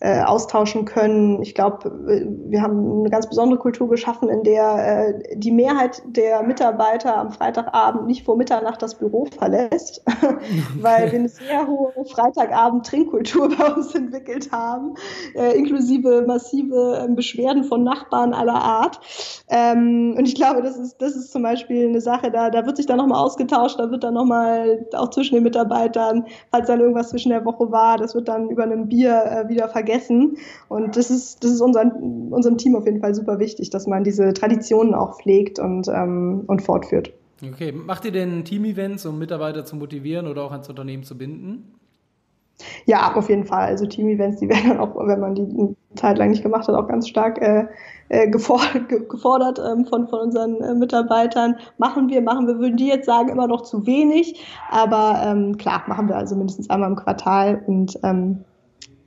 äh, 0.00 0.22
austauschen 0.22 0.86
können. 0.86 1.42
Ich 1.42 1.54
glaube, 1.54 1.92
wir 2.48 2.62
haben 2.62 3.00
eine 3.00 3.10
ganz 3.10 3.28
besondere 3.28 3.60
Kultur 3.60 3.88
geschaffen, 3.90 4.30
in 4.30 4.42
der 4.44 5.08
äh, 5.08 5.36
die 5.36 5.52
Mehrheit 5.52 6.02
der 6.06 6.42
Mitarbeiter 6.42 7.18
am 7.18 7.30
Freitagabend 7.30 8.06
nicht 8.06 8.24
vor 8.24 8.38
Mitternacht 8.38 8.80
das 8.80 8.94
Büro 8.94 9.26
verlässt, 9.26 10.02
weil 10.80 11.12
wir 11.12 11.18
eine 11.18 11.28
sehr 11.28 11.66
hohe 11.66 11.92
Freitagabend-Trinkkultur 12.06 13.50
bei 13.58 13.74
uns 13.74 13.94
entwickelt 13.94 14.50
haben, 14.52 14.94
äh, 15.34 15.54
inklusive 15.56 16.24
massive 16.26 17.04
äh, 17.04 17.14
Beschwerden 17.14 17.64
von 17.64 17.84
Nachbarn 17.84 18.32
aller 18.32 18.54
Art. 18.54 19.00
Ähm, 19.50 20.14
und 20.16 20.26
ich 20.26 20.34
glaube, 20.34 20.62
das 20.62 20.78
ist, 20.78 20.96
das 21.02 21.14
ist 21.14 21.30
zum 21.30 21.42
Beispiel 21.42 21.88
eine 21.88 22.00
Sache, 22.00 22.30
da, 22.30 22.48
da 22.48 22.64
wird 22.64 22.78
sich 22.78 22.86
dann 22.86 22.96
nochmal 22.96 23.22
ausgetauscht, 23.22 23.78
da 23.78 23.90
wird 23.90 24.02
dann 24.02 24.14
nochmal 24.14 24.86
auch 24.94 25.10
zwischen 25.10 25.34
den 25.34 25.44
Mitarbeitern, 25.44 26.24
falls 26.50 26.68
dann 26.68 26.80
irgendwas 26.80 27.10
zwischen 27.10 27.28
der 27.28 27.44
Woche 27.44 27.70
war, 27.70 27.98
das 27.98 28.14
wird 28.14 28.28
dann 28.28 28.48
über 28.48 28.62
einem 28.62 28.88
Bier 28.88 29.24
äh, 29.26 29.48
wieder 29.50 29.68
vergessen 29.68 29.89
vergessen. 29.90 30.36
Und 30.68 30.96
das 30.96 31.10
ist, 31.10 31.42
das 31.42 31.52
ist 31.52 31.60
unseren, 31.60 32.32
unserem 32.32 32.58
Team 32.58 32.76
auf 32.76 32.86
jeden 32.86 33.00
Fall 33.00 33.14
super 33.14 33.38
wichtig, 33.38 33.70
dass 33.70 33.86
man 33.86 34.04
diese 34.04 34.32
Traditionen 34.32 34.94
auch 34.94 35.20
pflegt 35.20 35.58
und, 35.58 35.88
ähm, 35.88 36.44
und 36.46 36.62
fortführt. 36.62 37.12
Okay, 37.42 37.72
macht 37.72 38.04
ihr 38.04 38.12
denn 38.12 38.44
Team-Events, 38.44 39.06
um 39.06 39.18
Mitarbeiter 39.18 39.64
zu 39.64 39.76
motivieren 39.76 40.26
oder 40.26 40.42
auch 40.44 40.52
ans 40.52 40.68
Unternehmen 40.68 41.04
zu 41.04 41.16
binden? 41.16 41.74
Ja, 42.84 43.14
auf 43.14 43.30
jeden 43.30 43.46
Fall. 43.46 43.66
Also 43.66 43.86
Team-Events, 43.86 44.40
die 44.40 44.48
werden 44.50 44.68
dann 44.68 44.78
auch, 44.78 44.94
wenn 45.06 45.20
man 45.20 45.34
die 45.34 45.42
eine 45.42 45.74
Zeit 45.94 46.18
lang 46.18 46.30
nicht 46.30 46.42
gemacht 46.42 46.68
hat, 46.68 46.74
auch 46.74 46.86
ganz 46.86 47.08
stark 47.08 47.40
äh, 47.40 47.64
äh 48.10 48.28
gefordert, 48.28 48.88
gefordert 49.08 49.58
ähm, 49.58 49.86
von, 49.86 50.06
von 50.08 50.20
unseren 50.20 50.60
äh, 50.60 50.74
Mitarbeitern. 50.74 51.56
Machen 51.78 52.10
wir, 52.10 52.20
machen 52.20 52.46
wir, 52.46 52.58
würden 52.58 52.76
die 52.76 52.88
jetzt 52.88 53.06
sagen, 53.06 53.30
immer 53.30 53.46
noch 53.46 53.62
zu 53.62 53.86
wenig. 53.86 54.44
Aber 54.70 55.22
ähm, 55.24 55.56
klar, 55.56 55.82
machen 55.86 56.08
wir 56.08 56.16
also 56.16 56.36
mindestens 56.36 56.68
einmal 56.68 56.90
im 56.90 56.96
Quartal 56.96 57.62
und 57.66 57.98
ähm, 58.02 58.44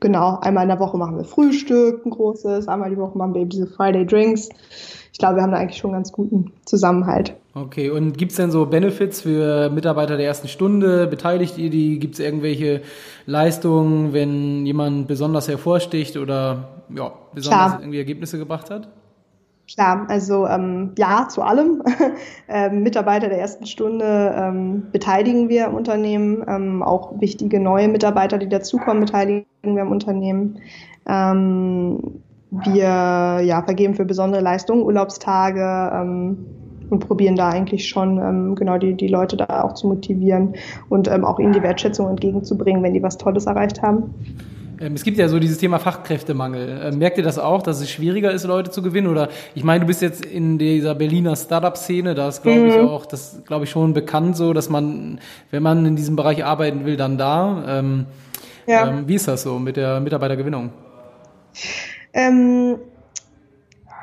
Genau, 0.03 0.37
einmal 0.41 0.63
in 0.63 0.67
der 0.67 0.81
Woche 0.81 0.97
machen 0.97 1.15
wir 1.15 1.23
Frühstück, 1.23 2.05
ein 2.05 2.09
großes, 2.09 2.67
einmal 2.67 2.89
die 2.89 2.97
Woche 2.97 3.17
machen 3.17 3.33
wir 3.33 3.39
eben 3.39 3.49
diese 3.49 3.67
Friday 3.67 4.05
Drinks. 4.05 4.49
Ich 5.13 5.17
glaube, 5.17 5.37
wir 5.37 5.43
haben 5.43 5.51
da 5.51 5.57
eigentlich 5.59 5.77
schon 5.77 5.91
einen 5.91 5.99
ganz 5.99 6.11
guten 6.11 6.51
Zusammenhalt. 6.65 7.37
Okay, 7.53 7.89
und 7.89 8.17
gibt 8.17 8.31
es 8.31 8.35
denn 8.35 8.51
so 8.51 8.65
Benefits 8.65 9.21
für 9.21 9.69
Mitarbeiter 9.69 10.17
der 10.17 10.25
ersten 10.25 10.49
Stunde? 10.49 11.07
Beteiligt 11.07 11.57
ihr 11.57 11.69
die? 11.69 11.99
Gibt 11.99 12.15
es 12.15 12.19
irgendwelche 12.19 12.81
Leistungen, 13.25 14.11
wenn 14.11 14.65
jemand 14.65 15.07
besonders 15.07 15.47
hervorsticht 15.47 16.17
oder 16.17 16.83
ja, 16.93 17.13
besonders 17.33 17.67
Klar. 17.67 17.79
irgendwie 17.79 17.99
Ergebnisse 17.99 18.37
gebracht 18.37 18.71
hat? 18.71 18.89
Klar, 19.71 20.05
also 20.09 20.45
ähm, 20.45 20.91
ja 20.97 21.27
zu 21.29 21.41
allem. 21.41 21.81
ähm, 22.49 22.83
Mitarbeiter 22.83 23.29
der 23.29 23.39
ersten 23.39 23.65
Stunde 23.65 24.35
ähm, 24.37 24.87
beteiligen 24.91 25.47
wir 25.47 25.67
im 25.67 25.73
Unternehmen. 25.73 26.43
Ähm, 26.47 26.83
auch 26.83 27.19
wichtige 27.21 27.59
neue 27.59 27.87
Mitarbeiter, 27.87 28.37
die 28.37 28.49
dazukommen, 28.49 29.05
beteiligen 29.05 29.45
wir 29.63 29.81
im 29.81 29.91
Unternehmen. 29.91 30.59
Ähm, 31.07 32.21
wir 32.51 33.41
ja, 33.41 33.63
vergeben 33.63 33.95
für 33.95 34.05
besondere 34.05 34.41
Leistungen 34.41 34.83
Urlaubstage, 34.83 35.91
ähm, 35.93 36.45
und 36.89 36.99
probieren 36.99 37.35
da 37.35 37.49
eigentlich 37.49 37.87
schon 37.87 38.55
genau 38.55 38.77
die, 38.77 38.93
die 38.93 39.07
Leute 39.07 39.35
da 39.35 39.63
auch 39.63 39.73
zu 39.73 39.87
motivieren 39.87 40.53
und 40.89 41.09
auch 41.09 41.39
ihnen 41.39 41.53
die 41.53 41.63
Wertschätzung 41.63 42.07
entgegenzubringen, 42.07 42.83
wenn 42.83 42.93
die 42.93 43.01
was 43.01 43.17
Tolles 43.17 43.47
erreicht 43.47 43.81
haben. 43.81 44.13
Ähm, 44.83 44.93
es 44.95 45.03
gibt 45.03 45.17
ja 45.17 45.27
so 45.29 45.39
dieses 45.39 45.57
Thema 45.57 45.79
Fachkräftemangel. 45.79 46.81
Ähm, 46.83 46.97
merkt 46.97 47.17
ihr 47.17 47.23
das 47.23 47.39
auch, 47.39 47.61
dass 47.61 47.79
es 47.79 47.89
schwieriger 47.89 48.31
ist, 48.31 48.43
Leute 48.43 48.69
zu 48.69 48.81
gewinnen? 48.81 49.07
Oder 49.07 49.29
ich 49.55 49.63
meine, 49.63 49.81
du 49.81 49.87
bist 49.87 50.01
jetzt 50.01 50.25
in 50.25 50.57
dieser 50.57 50.93
Berliner 50.95 51.35
Startup-Szene, 51.35 52.15
da 52.15 52.27
ist, 52.27 52.43
glaube 52.43 52.59
mhm. 52.59 52.67
ich, 52.67 52.75
auch, 52.75 53.05
das 53.05 53.41
glaube 53.45 53.63
ich 53.63 53.69
schon 53.69 53.93
bekannt 53.93 54.35
so, 54.35 54.53
dass 54.53 54.69
man, 54.69 55.19
wenn 55.51 55.63
man 55.63 55.85
in 55.85 55.95
diesem 55.95 56.15
Bereich 56.15 56.43
arbeiten 56.43 56.85
will, 56.85 56.97
dann 56.97 57.17
da. 57.17 57.79
Ähm, 57.79 58.05
ja. 58.67 58.87
ähm, 58.87 59.07
wie 59.07 59.15
ist 59.15 59.27
das 59.27 59.43
so 59.43 59.57
mit 59.59 59.77
der 59.77 59.99
Mitarbeitergewinnung? 60.01 60.71
Ähm, 62.13 62.77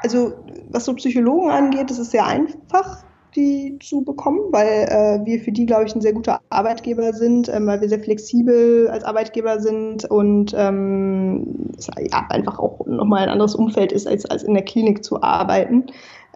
also 0.03 0.33
was 0.71 0.85
so 0.87 0.95
Psychologen 0.95 1.51
angeht, 1.51 1.91
ist 1.91 1.99
es 1.99 2.11
sehr 2.11 2.27
einfach 2.27 3.05
die 3.35 3.79
zu 3.81 4.03
bekommen, 4.03 4.41
weil 4.51 4.87
äh, 4.89 5.25
wir 5.25 5.41
für 5.41 5.53
die, 5.53 5.67
glaube 5.67 5.85
ich, 5.85 5.95
ein 5.95 6.01
sehr 6.01 6.13
guter 6.13 6.41
Arbeitgeber 6.51 7.13
sind, 7.13 7.49
ähm, 7.49 7.67
weil 7.67 7.81
wir 7.81 7.89
sehr 7.89 8.01
flexibel 8.01 8.89
als 8.89 9.05
Arbeitgeber 9.05 9.61
sind 9.61 10.05
und 10.05 10.55
ähm, 10.57 11.71
es 11.77 11.89
ja, 11.99 12.27
einfach 12.29 12.59
auch 12.59 12.87
nochmal 12.87 13.23
ein 13.23 13.29
anderes 13.29 13.55
Umfeld 13.55 13.93
ist, 13.93 14.07
als, 14.07 14.25
als 14.27 14.43
in 14.43 14.55
der 14.55 14.65
Klinik 14.65 15.05
zu 15.05 15.23
arbeiten. 15.23 15.87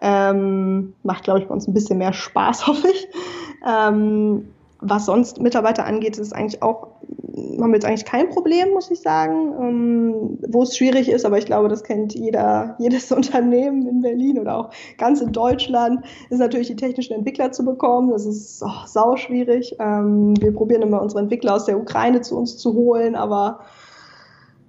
Ähm, 0.01 0.93
macht, 1.03 1.23
glaube 1.23 1.39
ich, 1.39 1.47
bei 1.47 1.53
uns 1.53 1.67
ein 1.67 1.73
bisschen 1.73 1.97
mehr 1.97 2.13
Spaß, 2.13 2.67
hoffe 2.67 2.87
ich. 2.87 3.07
Ähm, 3.67 4.49
was 4.79 5.05
sonst 5.05 5.41
Mitarbeiter 5.41 5.85
angeht, 5.85 6.17
ist 6.17 6.33
eigentlich 6.33 6.61
auch, 6.61 6.87
haben 7.59 7.69
wir 7.69 7.75
jetzt 7.75 7.85
eigentlich 7.85 8.05
kein 8.05 8.29
Problem, 8.29 8.71
muss 8.71 8.91
ich 8.91 9.01
sagen, 9.01 9.53
ähm, 9.59 10.39
wo 10.47 10.63
es 10.63 10.77
schwierig 10.77 11.09
ist, 11.09 11.25
aber 11.25 11.37
ich 11.37 11.45
glaube, 11.45 11.69
das 11.69 11.83
kennt 11.83 12.13
jeder, 12.13 12.75
jedes 12.79 13.11
Unternehmen 13.11 13.87
in 13.87 14.01
Berlin 14.01 14.39
oder 14.39 14.57
auch 14.57 14.69
ganz 14.97 15.21
in 15.21 15.31
Deutschland, 15.31 16.05
ist 16.29 16.39
natürlich 16.39 16.67
die 16.67 16.75
technischen 16.75 17.13
Entwickler 17.13 17.51
zu 17.51 17.63
bekommen. 17.63 18.11
Das 18.11 18.25
ist 18.25 18.61
oh, 18.63 18.85
sau 18.85 19.15
schwierig. 19.15 19.75
Ähm, 19.79 20.33
wir 20.39 20.53
probieren 20.53 20.81
immer 20.81 21.01
unsere 21.01 21.21
Entwickler 21.21 21.55
aus 21.55 21.65
der 21.65 21.79
Ukraine 21.79 22.21
zu 22.21 22.37
uns 22.37 22.57
zu 22.57 22.73
holen, 22.73 23.15
aber 23.15 23.59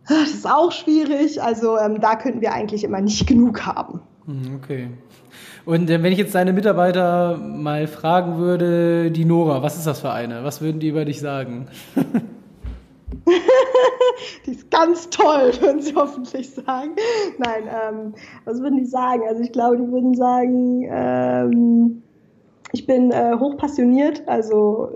das 0.08 0.30
ist 0.30 0.50
auch 0.50 0.72
schwierig. 0.72 1.42
Also 1.42 1.78
ähm, 1.78 2.00
da 2.00 2.16
könnten 2.16 2.40
wir 2.40 2.52
eigentlich 2.52 2.84
immer 2.84 3.00
nicht 3.00 3.26
genug 3.26 3.66
haben. 3.66 4.00
Hm, 4.26 4.56
okay. 4.56 4.88
Und 5.64 5.88
äh, 5.90 6.02
wenn 6.02 6.12
ich 6.12 6.18
jetzt 6.18 6.34
deine 6.34 6.52
Mitarbeiter 6.52 7.36
mal 7.36 7.86
fragen 7.86 8.38
würde, 8.38 9.10
die 9.10 9.24
Nora, 9.24 9.62
was 9.62 9.76
ist 9.76 9.86
das 9.86 10.00
für 10.00 10.10
eine? 10.10 10.44
Was 10.44 10.60
würden 10.60 10.80
die 10.80 10.88
über 10.88 11.04
dich 11.04 11.20
sagen? 11.20 11.68
die 14.46 14.50
ist 14.50 14.70
ganz 14.70 15.10
toll, 15.10 15.52
würden 15.60 15.80
sie 15.80 15.94
hoffentlich 15.94 16.50
sagen. 16.50 16.90
Nein, 17.38 17.64
ähm, 17.68 18.14
was 18.44 18.60
würden 18.60 18.78
die 18.78 18.86
sagen? 18.86 19.22
Also 19.28 19.42
ich 19.42 19.52
glaube, 19.52 19.76
die 19.78 19.90
würden 19.90 20.14
sagen, 20.14 20.86
ähm, 20.90 22.02
ich 22.72 22.86
bin 22.86 23.12
äh, 23.12 23.36
hochpassioniert. 23.38 24.22
Also 24.26 24.90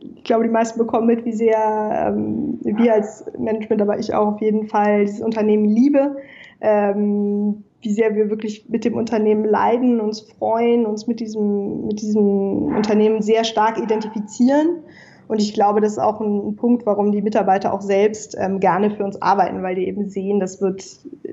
ich 0.00 0.24
glaube, 0.24 0.44
die 0.44 0.50
meisten 0.50 0.78
bekommen 0.78 1.06
mit, 1.06 1.24
wie 1.24 1.32
sehr 1.32 2.08
ähm, 2.08 2.58
wir 2.62 2.94
als 2.94 3.24
Management, 3.38 3.82
aber 3.82 3.98
ich 3.98 4.14
auch 4.14 4.34
auf 4.34 4.40
jeden 4.40 4.66
Fall 4.66 5.04
dieses 5.04 5.20
Unternehmen 5.20 5.66
liebe. 5.66 6.16
Ähm, 6.60 7.64
wie 7.86 7.92
sehr 7.92 8.16
wir 8.16 8.30
wirklich 8.30 8.68
mit 8.68 8.84
dem 8.84 8.94
Unternehmen 8.94 9.44
leiden, 9.44 10.00
uns 10.00 10.20
freuen, 10.20 10.86
uns 10.86 11.06
mit 11.06 11.20
diesem, 11.20 11.86
mit 11.86 12.00
diesem 12.00 12.74
Unternehmen 12.74 13.22
sehr 13.22 13.44
stark 13.44 13.78
identifizieren. 13.78 14.80
Und 15.28 15.40
ich 15.40 15.54
glaube, 15.54 15.80
das 15.80 15.92
ist 15.92 15.98
auch 15.98 16.20
ein, 16.20 16.56
Punkt, 16.56 16.84
warum 16.84 17.12
die 17.12 17.22
Mitarbeiter 17.22 17.72
auch 17.72 17.80
selbst 17.80 18.36
ähm, 18.40 18.58
gerne 18.58 18.90
für 18.90 19.04
uns 19.04 19.22
arbeiten, 19.22 19.62
weil 19.62 19.76
die 19.76 19.86
eben 19.86 20.08
sehen, 20.08 20.40
das 20.40 20.60
wird, 20.60 20.84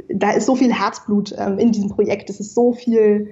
da 0.10 0.32
ist 0.32 0.46
so 0.46 0.56
viel 0.56 0.72
Herzblut 0.72 1.34
ähm, 1.40 1.58
in 1.58 1.72
diesem 1.72 1.90
Projekt, 1.90 2.30
es 2.30 2.40
ist 2.40 2.54
so 2.54 2.74
viel, 2.74 3.30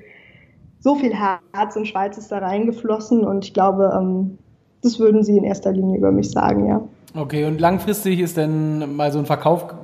so 0.80 0.96
viel 0.96 1.14
Herz 1.14 1.76
und 1.76 1.88
Schweiz 1.88 2.18
ist 2.18 2.32
da 2.32 2.40
reingeflossen 2.40 3.24
und 3.24 3.46
ich 3.46 3.54
glaube, 3.54 3.92
ähm, 3.96 4.40
das 4.82 5.00
würden 5.00 5.24
sie 5.24 5.38
in 5.38 5.44
erster 5.44 5.72
Linie 5.72 6.00
über 6.00 6.12
mich 6.12 6.32
sagen, 6.32 6.66
ja. 6.66 6.82
Okay, 7.16 7.46
und 7.46 7.62
langfristig 7.62 8.20
ist 8.20 8.38
denn 8.38 8.96
mal 8.96 9.12
so 9.12 9.20
ein 9.20 9.28
Verkauf, 9.28 9.76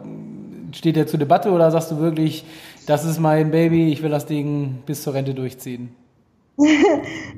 steht 0.71 0.95
der 0.95 1.05
zur 1.05 1.19
Debatte 1.19 1.51
oder 1.51 1.69
sagst 1.69 1.91
du 1.91 1.99
wirklich, 1.99 2.45
das 2.87 3.05
ist 3.05 3.19
mein 3.19 3.51
Baby, 3.51 3.91
ich 3.91 4.01
will 4.01 4.09
das 4.09 4.25
Ding 4.25 4.79
bis 4.85 5.03
zur 5.03 5.13
Rente 5.13 5.33
durchziehen? 5.33 5.89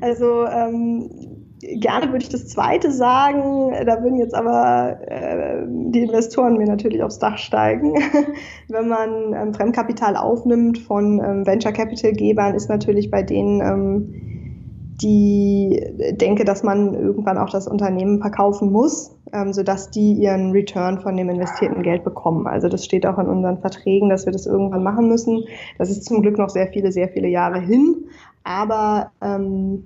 also 0.01 0.45
ähm, 0.45 1.09
gerne 1.59 2.11
würde 2.11 2.23
ich 2.23 2.29
das 2.29 2.47
zweite 2.47 2.91
sagen, 2.91 3.73
da 3.85 4.01
würden 4.01 4.17
jetzt 4.17 4.35
aber 4.35 4.97
äh, 5.07 5.65
die 5.67 6.03
Investoren 6.03 6.57
mir 6.57 6.67
natürlich 6.67 7.03
aufs 7.03 7.19
Dach 7.19 7.37
steigen. 7.37 7.95
Wenn 8.69 8.87
man 8.87 9.33
ähm, 9.33 9.53
Fremdkapital 9.53 10.15
aufnimmt 10.15 10.77
von 10.77 11.19
ähm, 11.19 11.45
Venture 11.45 11.73
Capital 11.73 12.13
Gebern, 12.13 12.55
ist 12.55 12.69
natürlich 12.69 13.11
bei 13.11 13.23
denen 13.23 13.59
ähm, 13.59 14.29
die 15.01 15.81
denke, 16.11 16.45
dass 16.45 16.63
man 16.63 16.93
irgendwann 16.93 17.37
auch 17.37 17.49
das 17.49 17.67
Unternehmen 17.67 18.19
verkaufen 18.19 18.71
muss, 18.71 19.15
ähm, 19.33 19.53
sodass 19.53 19.89
die 19.89 20.13
ihren 20.13 20.51
Return 20.51 20.99
von 20.99 21.15
dem 21.15 21.29
investierten 21.29 21.83
Geld 21.83 22.03
bekommen. 22.03 22.47
Also 22.47 22.67
das 22.67 22.85
steht 22.85 23.05
auch 23.05 23.17
in 23.17 23.27
unseren 23.27 23.59
Verträgen, 23.59 24.09
dass 24.09 24.25
wir 24.25 24.33
das 24.33 24.45
irgendwann 24.45 24.83
machen 24.83 25.07
müssen. 25.07 25.43
Das 25.77 25.89
ist 25.89 26.05
zum 26.05 26.21
Glück 26.21 26.37
noch 26.37 26.49
sehr 26.49 26.67
viele, 26.67 26.91
sehr 26.91 27.09
viele 27.09 27.27
Jahre 27.27 27.59
hin. 27.59 28.05
Aber 28.43 29.11
ähm, 29.21 29.85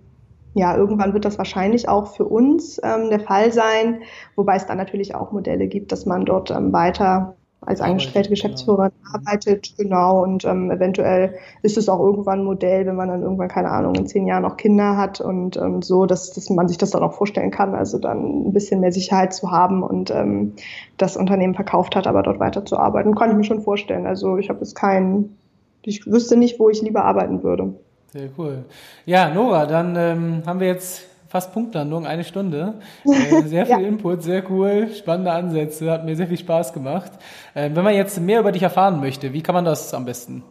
ja, 0.53 0.75
irgendwann 0.77 1.13
wird 1.13 1.25
das 1.25 1.37
wahrscheinlich 1.37 1.89
auch 1.89 2.15
für 2.15 2.25
uns 2.25 2.79
ähm, 2.83 3.09
der 3.09 3.19
Fall 3.19 3.51
sein, 3.51 4.01
wobei 4.35 4.55
es 4.55 4.65
dann 4.65 4.77
natürlich 4.77 5.15
auch 5.15 5.31
Modelle 5.31 5.67
gibt, 5.67 5.91
dass 5.91 6.05
man 6.05 6.25
dort 6.25 6.51
ähm, 6.51 6.71
weiter 6.71 7.35
als 7.65 7.81
angestellte 7.81 8.29
Geschäftsführer 8.29 8.85
ja. 8.85 8.91
arbeitet, 9.13 9.73
genau. 9.77 10.23
Und 10.23 10.45
ähm, 10.45 10.71
eventuell 10.71 11.35
ist 11.61 11.77
es 11.77 11.89
auch 11.89 11.99
irgendwann 11.99 12.39
ein 12.39 12.45
Modell, 12.45 12.85
wenn 12.85 12.95
man 12.95 13.09
dann 13.09 13.21
irgendwann, 13.21 13.47
keine 13.47 13.69
Ahnung, 13.69 13.95
in 13.95 14.07
zehn 14.07 14.27
Jahren 14.27 14.43
noch 14.43 14.57
Kinder 14.57 14.97
hat 14.97 15.21
und 15.21 15.57
ähm, 15.57 15.81
so, 15.81 16.05
dass, 16.05 16.31
dass 16.31 16.49
man 16.49 16.67
sich 16.67 16.77
das 16.77 16.91
dann 16.91 17.03
auch 17.03 17.13
vorstellen 17.13 17.51
kann, 17.51 17.75
also 17.75 17.97
dann 17.97 18.47
ein 18.47 18.53
bisschen 18.53 18.81
mehr 18.81 18.91
Sicherheit 18.91 19.33
zu 19.33 19.51
haben 19.51 19.83
und 19.83 20.11
ähm, 20.11 20.53
das 20.97 21.17
Unternehmen 21.17 21.55
verkauft 21.55 21.95
hat, 21.95 22.07
aber 22.07 22.23
dort 22.23 22.39
weiterzuarbeiten. 22.39 23.15
Kann 23.15 23.31
ich 23.31 23.37
mir 23.37 23.43
schon 23.43 23.61
vorstellen. 23.61 24.05
Also 24.05 24.37
ich 24.37 24.49
habe 24.49 24.59
jetzt 24.59 24.75
keinen, 24.75 25.37
ich 25.83 26.05
wüsste 26.05 26.37
nicht, 26.37 26.59
wo 26.59 26.69
ich 26.69 26.81
lieber 26.81 27.05
arbeiten 27.05 27.43
würde. 27.43 27.73
Sehr 28.11 28.29
cool. 28.37 28.65
Ja, 29.05 29.33
Nora, 29.33 29.65
dann 29.65 29.95
ähm, 29.95 30.43
haben 30.45 30.59
wir 30.59 30.67
jetzt 30.67 31.12
fast 31.33 31.51
Punktlandung, 31.51 32.05
eine 32.05 32.23
Stunde. 32.23 32.75
Äh, 33.05 33.43
sehr 33.43 33.65
viel 33.65 33.81
ja. 33.81 33.87
Input, 33.87 34.21
sehr 34.23 34.49
cool, 34.49 34.87
spannende 34.93 35.31
Ansätze, 35.31 35.91
hat 35.91 36.05
mir 36.05 36.15
sehr 36.15 36.27
viel 36.27 36.37
Spaß 36.37 36.73
gemacht. 36.73 37.11
Äh, 37.53 37.69
wenn 37.73 37.83
man 37.83 37.95
jetzt 37.95 38.19
mehr 38.19 38.39
über 38.39 38.51
dich 38.51 38.61
erfahren 38.61 38.99
möchte, 38.99 39.33
wie 39.33 39.41
kann 39.41 39.55
man 39.55 39.65
das 39.65 39.93
am 39.93 40.05
besten? 40.05 40.43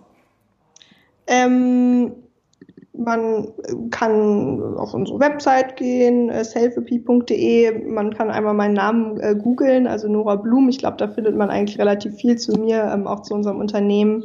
Ähm, 1.27 2.13
man 2.93 3.49
kann 3.91 4.77
auf 4.77 4.95
unsere 4.95 5.19
Website 5.21 5.77
gehen, 5.77 6.29
äh, 6.29 6.45
selfie.de. 6.45 7.89
Man 7.89 8.13
kann 8.13 8.31
einmal 8.31 8.55
meinen 8.55 8.75
Namen 8.75 9.21
äh, 9.21 9.35
googeln, 9.35 9.87
also 9.87 10.09
Nora 10.09 10.37
Blum. 10.37 10.69
Ich 10.69 10.79
glaube, 10.79 10.97
da 10.99 11.09
findet 11.09 11.37
man 11.37 11.51
eigentlich 11.51 11.79
relativ 11.79 12.17
viel 12.17 12.37
zu 12.37 12.53
mir, 12.53 12.91
ähm, 12.93 13.07
auch 13.07 13.23
zu 13.23 13.35
unserem 13.35 13.59
Unternehmen. 13.59 14.25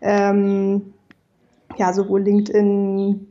Ähm, 0.00 0.94
ja, 1.76 1.92
sowohl 1.92 2.22
LinkedIn, 2.22 3.28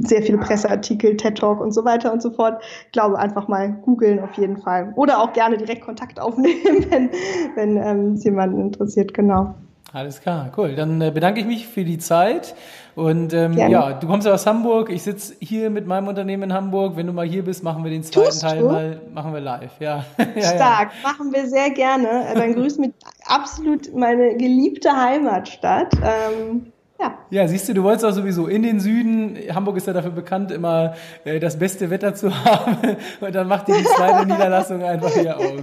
sehr 0.00 0.22
viele 0.22 0.38
Presseartikel, 0.38 1.16
TED 1.16 1.38
Talk 1.38 1.60
und 1.60 1.72
so 1.72 1.84
weiter 1.84 2.12
und 2.12 2.22
so 2.22 2.30
fort. 2.30 2.62
Ich 2.86 2.92
glaube, 2.92 3.18
einfach 3.18 3.48
mal 3.48 3.72
googeln 3.82 4.20
auf 4.20 4.34
jeden 4.34 4.58
Fall. 4.58 4.92
Oder 4.96 5.20
auch 5.20 5.32
gerne 5.32 5.56
direkt 5.56 5.82
Kontakt 5.82 6.20
aufnehmen, 6.20 6.86
wenn, 6.90 7.10
wenn 7.54 7.76
ähm, 7.76 8.12
es 8.14 8.24
jemanden 8.24 8.60
interessiert, 8.60 9.14
genau. 9.14 9.54
Alles 9.92 10.22
klar, 10.22 10.50
cool. 10.56 10.74
Dann 10.74 11.00
äh, 11.02 11.10
bedanke 11.10 11.40
ich 11.40 11.46
mich 11.46 11.66
für 11.66 11.84
die 11.84 11.98
Zeit. 11.98 12.54
Und 12.94 13.34
ähm, 13.34 13.52
ja, 13.52 13.92
du 13.92 14.06
kommst 14.06 14.26
ja 14.26 14.32
aus 14.32 14.46
Hamburg. 14.46 14.90
Ich 14.90 15.02
sitze 15.02 15.34
hier 15.40 15.68
mit 15.68 15.86
meinem 15.86 16.08
Unternehmen 16.08 16.44
in 16.44 16.52
Hamburg. 16.54 16.96
Wenn 16.96 17.06
du 17.06 17.12
mal 17.12 17.26
hier 17.26 17.44
bist, 17.44 17.62
machen 17.62 17.84
wir 17.84 17.90
den 17.90 18.02
zweiten 18.02 18.28
Tust 18.28 18.40
Teil 18.40 18.60
du? 18.60 18.66
mal, 18.66 19.00
machen 19.12 19.34
wir 19.34 19.40
live. 19.40 19.72
Ja. 19.80 20.04
ja 20.34 20.42
Stark, 20.42 20.92
ja. 21.02 21.10
machen 21.10 21.32
wir 21.32 21.46
sehr 21.46 21.70
gerne. 21.70 22.26
Dann 22.34 22.54
grüß 22.54 22.78
mit 22.78 22.94
absolut 23.26 23.94
meine 23.94 24.34
geliebte 24.36 24.90
Heimatstadt. 24.90 25.94
Ähm, 26.02 26.71
ja. 27.02 27.18
ja, 27.30 27.48
siehst 27.48 27.68
du, 27.68 27.74
du 27.74 27.82
wolltest 27.82 28.04
auch 28.04 28.12
sowieso 28.12 28.46
in 28.46 28.62
den 28.62 28.80
Süden. 28.80 29.36
Hamburg 29.52 29.76
ist 29.76 29.86
ja 29.86 29.92
dafür 29.92 30.12
bekannt, 30.12 30.52
immer 30.52 30.94
äh, 31.24 31.40
das 31.40 31.58
beste 31.58 31.90
Wetter 31.90 32.14
zu 32.14 32.32
haben. 32.44 32.96
Und 33.20 33.34
dann 33.34 33.48
macht 33.48 33.68
ihr 33.68 33.76
die 33.76 33.84
zweite 33.84 34.26
Niederlassung 34.26 34.82
einfach 34.82 35.10
hier 35.10 35.36
auf. 35.36 35.62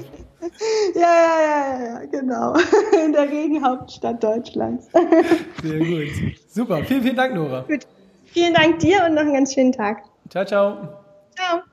Ja, 0.96 1.02
ja, 1.02 1.42
ja, 1.42 1.84
ja, 1.84 2.06
genau. 2.06 2.54
In 3.06 3.14
der 3.14 3.30
Regenhauptstadt 3.30 4.24
Deutschlands. 4.24 4.88
Sehr 5.64 5.80
gut. 5.80 6.08
Super. 6.48 6.84
Vielen, 6.84 7.04
vielen 7.04 7.16
Dank, 7.16 7.36
Nora. 7.36 7.66
Gut. 7.68 7.86
Vielen 8.26 8.54
Dank 8.54 8.80
dir 8.80 9.06
und 9.06 9.16
noch 9.16 9.22
einen 9.22 9.34
ganz 9.34 9.54
schönen 9.54 9.72
Tag. 9.72 10.04
Ciao, 10.30 10.46
ciao. 10.46 10.78
Ciao. 11.36 11.69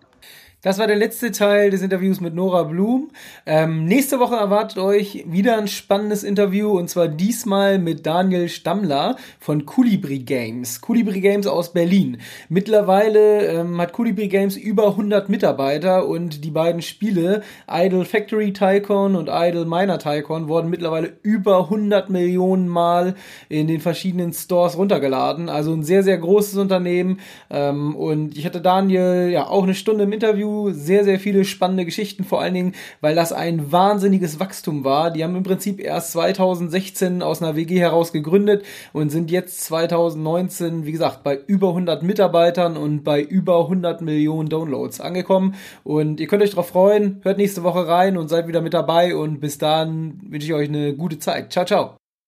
Das 0.67 0.81
war 0.81 0.89
der 0.89 0.97
letzte 0.97 1.31
Teil 1.31 1.71
des 1.71 1.81
Interviews 1.81 2.21
mit 2.21 2.35
Nora 2.35 2.65
Blum. 2.65 3.13
Ähm, 3.47 3.85
nächste 3.85 4.19
Woche 4.19 4.35
erwartet 4.35 4.79
euch 4.79 5.25
wieder 5.29 5.59
ein 5.59 5.69
spannendes 5.69 6.25
Interview 6.25 6.77
und 6.77 6.91
zwar 6.91 7.07
diesmal 7.07 7.79
mit 7.79 8.05
Daniel 8.05 8.49
Stammler 8.49 9.15
von 9.39 9.65
Colibri 9.65 10.19
Games. 10.19 10.81
Colibri 10.81 11.21
Games 11.21 11.47
aus 11.47 11.73
Berlin. 11.73 12.19
Mittlerweile 12.49 13.47
ähm, 13.47 13.81
hat 13.81 13.93
Colibri 13.93 14.27
Games 14.27 14.57
über 14.57 14.89
100 14.89 15.29
Mitarbeiter 15.29 16.05
und 16.09 16.45
die 16.45 16.51
beiden 16.51 16.83
Spiele 16.83 17.45
Idle 17.71 18.05
Factory 18.05 18.53
Tycoon 18.53 19.15
und 19.15 19.31
Idle 19.31 19.67
Miner 19.67 20.01
Tycoon 20.01 20.49
wurden 20.49 20.69
mittlerweile 20.69 21.13
über 21.23 21.61
100 21.61 22.11
Millionen 22.11 22.67
Mal 22.67 23.15
in 23.49 23.69
den 23.69 23.79
verschiedenen 23.79 24.33
Stores 24.33 24.77
runtergeladen. 24.77 25.49
Also 25.49 25.73
ein 25.73 25.85
sehr, 25.85 26.03
sehr 26.03 26.19
großes 26.19 26.57
Unternehmen. 26.57 27.21
Ähm, 27.51 27.95
und 27.95 28.37
ich 28.37 28.45
hatte 28.45 28.61
Daniel 28.61 29.29
ja 29.31 29.47
auch 29.47 29.63
eine 29.63 29.77
Stunde 29.77 30.03
im 30.03 30.13
Interview 30.13 30.56
sehr, 30.71 31.05
sehr 31.05 31.21
viele 31.21 31.45
spannende 31.45 31.85
Geschichten, 31.85 32.25
vor 32.25 32.41
allen 32.41 32.55
Dingen, 32.55 32.75
weil 33.01 33.15
das 33.15 33.33
ein 33.33 33.71
wahnsinniges 33.73 34.41
Wachstum 34.41 34.85
war. 34.85 35.11
Die 35.11 35.23
haben 35.23 35.37
im 35.37 35.43
Prinzip 35.43 35.81
erst 35.81 36.13
2016 36.13 37.23
aus 37.23 37.43
einer 37.43 37.57
WG 37.57 37.79
heraus 37.79 38.13
gegründet 38.13 38.65
und 38.93 39.11
sind 39.11 39.31
jetzt 39.31 39.63
2019, 39.65 40.87
wie 40.87 40.93
gesagt, 40.93 41.23
bei 41.23 41.39
über 41.47 41.69
100 41.69 42.03
Mitarbeitern 42.03 42.77
und 42.77 43.05
bei 43.05 43.23
über 43.23 43.61
100 43.61 44.01
Millionen 44.01 44.49
Downloads 44.49 45.01
angekommen. 45.01 45.55
Und 45.85 46.21
ihr 46.21 46.27
könnt 46.27 46.43
euch 46.43 46.51
darauf 46.51 46.69
freuen. 46.69 47.21
Hört 47.23 47.39
nächste 47.39 47.63
Woche 47.63 47.87
rein 47.87 48.17
und 48.17 48.29
seid 48.29 48.49
wieder 48.49 48.61
mit 48.61 48.75
dabei. 48.75 49.15
Und 49.15 49.41
bis 49.41 49.59
dann 49.59 50.21
wünsche 50.29 50.47
ich 50.47 50.55
euch 50.55 50.69
eine 50.69 50.95
gute 50.95 51.19
Zeit. 51.19 51.53
Ciao, 51.53 51.65
ciao. 51.65 52.06